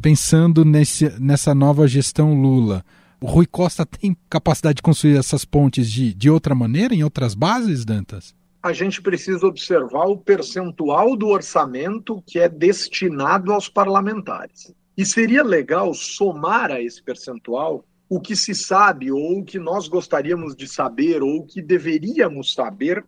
Pensando 0.00 0.64
nesse, 0.64 1.08
nessa 1.18 1.52
nova 1.52 1.88
gestão 1.88 2.40
Lula, 2.40 2.84
o 3.20 3.26
Rui 3.26 3.44
Costa 3.44 3.84
tem 3.84 4.16
capacidade 4.30 4.76
de 4.76 4.82
construir 4.82 5.16
essas 5.16 5.44
pontes 5.44 5.90
de, 5.90 6.14
de 6.14 6.30
outra 6.30 6.54
maneira, 6.54 6.94
em 6.94 7.02
outras 7.02 7.34
bases, 7.34 7.84
Dantas? 7.84 8.32
a 8.62 8.72
gente 8.72 9.02
precisa 9.02 9.44
observar 9.44 10.06
o 10.06 10.16
percentual 10.16 11.16
do 11.16 11.26
orçamento 11.26 12.22
que 12.24 12.38
é 12.38 12.48
destinado 12.48 13.52
aos 13.52 13.68
parlamentares. 13.68 14.72
E 14.96 15.04
seria 15.04 15.42
legal 15.42 15.92
somar 15.92 16.70
a 16.70 16.80
esse 16.80 17.02
percentual 17.02 17.84
o 18.14 18.20
que 18.20 18.36
se 18.36 18.54
sabe, 18.54 19.10
ou 19.10 19.38
o 19.38 19.42
que 19.42 19.58
nós 19.58 19.88
gostaríamos 19.88 20.54
de 20.54 20.68
saber, 20.68 21.22
ou 21.22 21.38
o 21.38 21.46
que 21.46 21.62
deveríamos 21.62 22.52
saber 22.52 23.02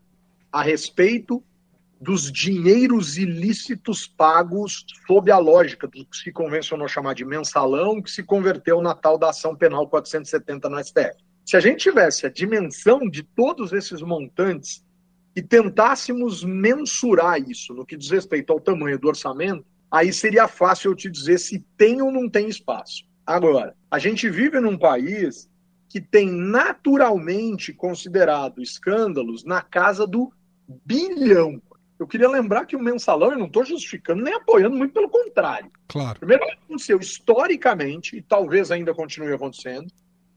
a 0.50 0.62
respeito 0.62 1.44
dos 2.00 2.32
dinheiros 2.32 3.18
ilícitos 3.18 4.06
pagos 4.06 4.86
sob 5.06 5.30
a 5.30 5.36
lógica 5.36 5.86
do 5.86 6.06
que 6.06 6.16
se 6.16 6.32
convencionou 6.32 6.88
chamar 6.88 7.12
de 7.12 7.22
mensalão, 7.22 8.00
que 8.00 8.10
se 8.10 8.22
converteu 8.22 8.80
na 8.80 8.94
tal 8.94 9.18
da 9.18 9.28
ação 9.28 9.54
penal 9.54 9.86
470 9.86 10.70
no 10.70 10.82
STF. 10.82 11.22
Se 11.44 11.58
a 11.58 11.60
gente 11.60 11.82
tivesse 11.82 12.24
a 12.24 12.30
dimensão 12.30 13.00
de 13.00 13.22
todos 13.22 13.74
esses 13.74 14.00
montantes 14.00 14.82
e 15.36 15.42
tentássemos 15.42 16.42
mensurar 16.42 17.38
isso 17.38 17.74
no 17.74 17.84
que 17.84 17.94
diz 17.94 18.08
respeito 18.08 18.54
ao 18.54 18.60
tamanho 18.60 18.98
do 18.98 19.06
orçamento, 19.06 19.66
aí 19.90 20.14
seria 20.14 20.48
fácil 20.48 20.92
eu 20.92 20.96
te 20.96 21.10
dizer 21.10 21.38
se 21.38 21.62
tem 21.76 22.00
ou 22.00 22.10
não 22.10 22.26
tem 22.26 22.48
espaço. 22.48 23.04
Agora, 23.26 23.74
a 23.90 23.98
gente 23.98 24.28
vive 24.28 24.60
num 24.60 24.76
país 24.76 25.48
que 25.88 26.00
tem 26.00 26.30
naturalmente 26.30 27.72
considerado 27.72 28.60
escândalos 28.60 29.44
na 29.44 29.62
casa 29.62 30.06
do 30.06 30.32
bilhão. 30.84 31.62
Eu 31.98 32.06
queria 32.06 32.28
lembrar 32.28 32.66
que 32.66 32.74
o 32.74 32.82
mensalão, 32.82 33.32
eu 33.32 33.38
não 33.38 33.46
estou 33.46 33.64
justificando 33.64 34.22
nem 34.22 34.34
apoiando, 34.34 34.76
muito 34.76 34.92
pelo 34.92 35.08
contrário. 35.08 35.70
Claro. 35.86 36.18
Primeiro, 36.18 36.44
aconteceu 36.44 36.98
historicamente, 36.98 38.16
e 38.16 38.22
talvez 38.22 38.70
ainda 38.70 38.92
continue 38.92 39.32
acontecendo, 39.32 39.86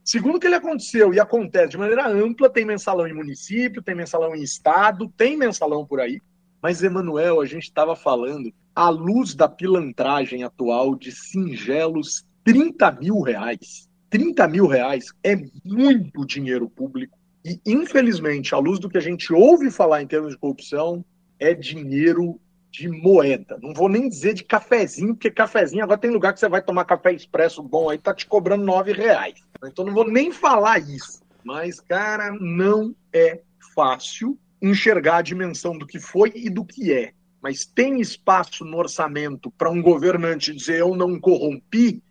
Segundo 0.07 0.39
que 0.39 0.47
ele 0.47 0.55
aconteceu 0.55 1.13
e 1.13 1.19
acontece 1.19 1.71
de 1.71 1.77
maneira 1.77 2.07
ampla, 2.07 2.49
tem 2.49 2.63
mensalão 2.63 3.05
em 3.05 3.13
município, 3.13 3.81
tem 3.81 3.93
mensalão 3.93 4.33
em 4.33 4.41
estado, 4.41 5.11
tem 5.17 5.35
mensalão 5.35 5.85
por 5.85 5.99
aí. 5.99 6.21
Mas, 6.61 6.81
Emanuel, 6.81 7.41
a 7.41 7.45
gente 7.45 7.63
estava 7.63 7.93
falando, 7.93 8.53
à 8.73 8.87
luz 8.87 9.35
da 9.35 9.49
pilantragem 9.49 10.45
atual 10.45 10.95
de 10.95 11.11
singelos 11.11 12.25
30 12.47 12.91
mil 12.93 13.19
reais. 13.19 13.89
30 14.09 14.47
mil 14.47 14.67
reais 14.67 15.11
é 15.21 15.35
muito 15.65 16.25
dinheiro 16.25 16.69
público. 16.69 17.17
E, 17.43 17.59
infelizmente, 17.65 18.55
à 18.55 18.57
luz 18.57 18.79
do 18.79 18.89
que 18.89 18.97
a 18.97 19.01
gente 19.01 19.33
ouve 19.33 19.69
falar 19.69 20.01
em 20.01 20.07
termos 20.07 20.31
de 20.31 20.37
corrupção, 20.37 21.03
é 21.37 21.53
dinheiro 21.53 22.39
de 22.71 22.87
moeda. 22.87 23.59
Não 23.61 23.73
vou 23.73 23.89
nem 23.89 24.07
dizer 24.07 24.33
de 24.33 24.45
cafezinho, 24.45 25.13
porque 25.13 25.29
cafezinho 25.29 25.83
agora 25.83 25.99
tem 25.99 26.09
lugar 26.09 26.33
que 26.33 26.39
você 26.39 26.47
vai 26.47 26.61
tomar 26.61 26.85
café 26.85 27.11
expresso 27.11 27.61
bom 27.61 27.89
aí, 27.89 27.97
tá 27.97 28.13
te 28.13 28.25
cobrando 28.25 28.63
nove 28.63 28.93
reais. 28.93 29.35
Então 29.65 29.83
não 29.83 29.93
vou 29.93 30.09
nem 30.09 30.31
falar 30.31 30.79
isso. 30.79 31.21
Mas, 31.43 31.81
cara, 31.81 32.31
não 32.31 32.95
é 33.11 33.41
fácil 33.75 34.39
enxergar 34.61 35.17
a 35.17 35.21
dimensão 35.21 35.77
do 35.77 35.85
que 35.85 35.99
foi 35.99 36.31
e 36.33 36.49
do 36.49 36.63
que 36.63 36.93
é. 36.93 37.11
Mas 37.41 37.65
tem 37.65 37.99
espaço 37.99 38.63
no 38.63 38.77
orçamento 38.77 39.51
para 39.51 39.69
um 39.69 39.81
governante 39.81 40.53
dizer 40.53 40.79
eu 40.79 40.95
não 40.95 41.19
corrompi 41.19 42.01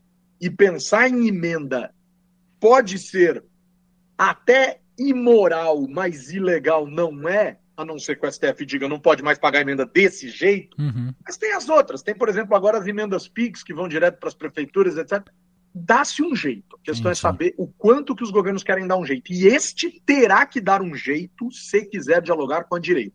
e 0.41 0.51
pensar 0.51 1.09
em 1.09 1.29
emenda 1.29 1.93
pode 2.61 2.99
ser 2.99 3.45
até 4.17 4.81
imoral, 4.99 5.87
mas 5.89 6.31
ilegal 6.33 6.87
não 6.87 7.29
é, 7.29 7.59
a 7.77 7.85
não 7.85 7.99
ser 7.99 8.19
que 8.19 8.27
o 8.27 8.33
STF 8.33 8.65
diga 8.65 8.89
não 8.89 8.99
pode 8.99 9.23
mais 9.23 9.39
pagar 9.39 9.61
emenda 9.61 9.85
desse 9.85 10.29
jeito. 10.29 10.81
Uhum. 10.81 11.13
Mas 11.25 11.37
tem 11.37 11.53
as 11.53 11.69
outras. 11.69 12.03
Tem, 12.03 12.15
por 12.15 12.29
exemplo, 12.29 12.57
agora 12.57 12.79
as 12.79 12.87
emendas 12.87 13.29
PIX 13.29 13.63
que 13.63 13.75
vão 13.75 13.89
direto 13.89 14.19
para 14.19 14.29
as 14.29 14.35
prefeituras, 14.35 14.97
etc. 14.97 15.29
Dá-se 15.75 16.23
um 16.23 16.35
jeito. 16.35 16.77
A 16.77 16.79
questão 16.83 17.11
é 17.11 17.15
saber 17.15 17.55
o 17.59 17.67
quanto 17.67 18.17
que 18.17 18.23
os 18.23 18.31
governos 18.31 18.63
querem 18.63 18.87
dar 18.87 18.97
um 18.97 19.05
jeito. 19.05 19.31
E 19.31 19.47
este 19.47 20.01
terá 20.07 20.47
que 20.47 20.61
dar 20.61 20.81
um 20.81 20.95
jeito 20.95 21.53
se 21.53 21.85
quiser 21.85 22.23
dialogar 22.23 22.65
com 22.65 22.77
a 22.77 22.81
direita. 22.81 23.15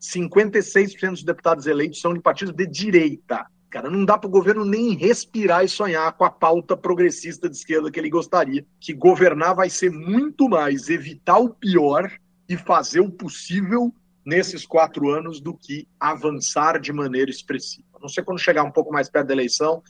56% 0.00 1.10
dos 1.10 1.24
deputados 1.24 1.66
eleitos 1.66 2.00
são 2.00 2.14
de 2.14 2.20
partidos 2.20 2.54
de 2.54 2.66
direita. 2.66 3.46
Cara, 3.70 3.90
não 3.90 4.04
dá 4.04 4.16
para 4.16 4.28
o 4.28 4.30
governo 4.30 4.64
nem 4.64 4.94
respirar 4.94 5.62
e 5.62 5.68
sonhar 5.68 6.12
com 6.12 6.24
a 6.24 6.30
pauta 6.30 6.76
progressista 6.76 7.50
de 7.50 7.56
esquerda 7.56 7.90
que 7.90 8.00
ele 8.00 8.08
gostaria. 8.08 8.64
Que 8.80 8.94
governar 8.94 9.54
vai 9.54 9.68
ser 9.68 9.90
muito 9.90 10.48
mais 10.48 10.88
evitar 10.88 11.38
o 11.38 11.50
pior 11.50 12.10
e 12.48 12.56
fazer 12.56 13.00
o 13.00 13.10
possível 13.10 13.92
nesses 14.24 14.66
quatro 14.66 15.10
anos 15.10 15.40
do 15.40 15.54
que 15.54 15.86
avançar 16.00 16.80
de 16.80 16.92
maneira 16.92 17.30
expressiva. 17.30 17.86
A 17.94 17.98
não 18.00 18.08
ser 18.08 18.22
quando 18.24 18.38
chegar 18.38 18.62
um 18.62 18.70
pouco 18.70 18.92
mais 18.92 19.08
perto 19.08 19.28
da 19.28 19.34
eleição 19.34 19.82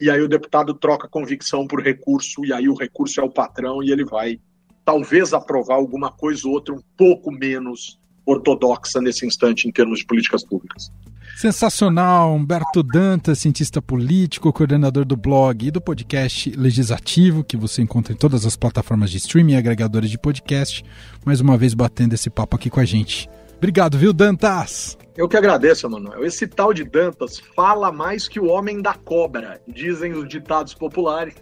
e 0.00 0.10
aí 0.10 0.20
o 0.20 0.28
deputado 0.28 0.74
troca 0.74 1.08
convicção 1.08 1.66
por 1.66 1.82
recurso 1.82 2.44
e 2.44 2.52
aí 2.52 2.68
o 2.68 2.74
recurso 2.74 3.20
é 3.20 3.24
o 3.24 3.30
patrão 3.30 3.82
e 3.82 3.90
ele 3.90 4.04
vai 4.04 4.38
talvez 4.84 5.32
aprovar 5.32 5.76
alguma 5.76 6.12
coisa 6.12 6.46
ou 6.46 6.54
outra 6.54 6.74
um 6.74 6.82
pouco 6.96 7.32
menos 7.32 7.98
ortodoxa 8.26 9.00
nesse 9.00 9.26
instante 9.26 9.66
em 9.66 9.72
termos 9.72 10.00
de 10.00 10.06
políticas 10.06 10.44
públicas. 10.44 10.92
Sensacional, 11.36 12.32
Humberto 12.32 12.82
Dantas, 12.82 13.40
cientista 13.40 13.82
político, 13.82 14.50
coordenador 14.50 15.04
do 15.04 15.18
blog 15.18 15.66
e 15.66 15.70
do 15.70 15.82
podcast 15.82 16.50
Legislativo, 16.56 17.44
que 17.44 17.58
você 17.58 17.82
encontra 17.82 18.14
em 18.14 18.16
todas 18.16 18.46
as 18.46 18.56
plataformas 18.56 19.10
de 19.10 19.18
streaming 19.18 19.52
e 19.52 19.56
agregadores 19.56 20.10
de 20.10 20.16
podcast. 20.16 20.82
Mais 21.26 21.38
uma 21.42 21.58
vez 21.58 21.74
batendo 21.74 22.14
esse 22.14 22.30
papo 22.30 22.56
aqui 22.56 22.70
com 22.70 22.80
a 22.80 22.86
gente. 22.86 23.28
Obrigado, 23.58 23.98
viu, 23.98 24.14
Dantas? 24.14 24.96
Eu 25.14 25.28
que 25.28 25.36
agradeço, 25.36 25.90
Manuel. 25.90 26.24
Esse 26.24 26.46
tal 26.46 26.72
de 26.72 26.84
Dantas 26.84 27.38
fala 27.54 27.92
mais 27.92 28.26
que 28.26 28.40
o 28.40 28.46
homem 28.46 28.80
da 28.80 28.94
cobra, 28.94 29.60
dizem 29.68 30.14
os 30.14 30.26
ditados 30.26 30.72
populares. 30.72 31.34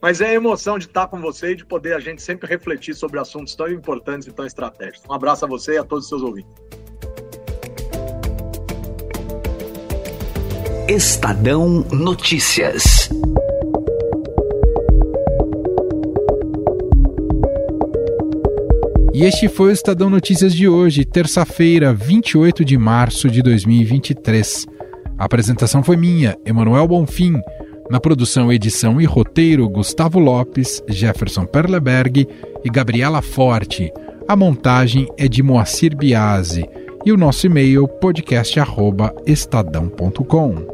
Mas 0.00 0.22
é 0.22 0.30
a 0.30 0.34
emoção 0.34 0.78
de 0.78 0.86
estar 0.86 1.06
com 1.08 1.20
você 1.20 1.50
e 1.50 1.56
de 1.56 1.66
poder 1.66 1.92
a 1.92 2.00
gente 2.00 2.22
sempre 2.22 2.48
refletir 2.48 2.94
sobre 2.94 3.20
assuntos 3.20 3.54
tão 3.54 3.68
importantes 3.68 4.26
e 4.26 4.32
tão 4.32 4.46
estratégicos. 4.46 5.02
Um 5.06 5.12
abraço 5.12 5.44
a 5.44 5.48
você 5.48 5.74
e 5.74 5.76
a 5.76 5.84
todos 5.84 6.04
os 6.04 6.08
seus 6.08 6.22
ouvintes. 6.22 6.83
Estadão 10.94 11.84
Notícias. 11.90 13.10
E 19.12 19.24
este 19.24 19.48
foi 19.48 19.70
o 19.70 19.72
Estadão 19.72 20.08
Notícias 20.08 20.54
de 20.54 20.68
hoje, 20.68 21.04
terça-feira, 21.04 21.92
28 21.92 22.64
de 22.64 22.78
março 22.78 23.28
de 23.28 23.42
2023. 23.42 24.66
A 25.18 25.24
apresentação 25.24 25.82
foi 25.82 25.96
minha, 25.96 26.38
Emanuel 26.46 26.86
Bonfim. 26.86 27.40
Na 27.90 27.98
produção, 27.98 28.52
edição 28.52 29.00
e 29.00 29.04
roteiro, 29.04 29.68
Gustavo 29.68 30.20
Lopes, 30.20 30.80
Jefferson 30.88 31.44
Perleberg 31.44 32.28
e 32.64 32.70
Gabriela 32.70 33.20
Forte. 33.20 33.92
A 34.28 34.36
montagem 34.36 35.08
é 35.18 35.26
de 35.26 35.42
Moacir 35.42 35.96
Biasi 35.96 36.64
e 37.04 37.10
o 37.10 37.16
nosso 37.16 37.46
e-mail 37.46 37.88
podcast@estadão.com. 37.88 40.73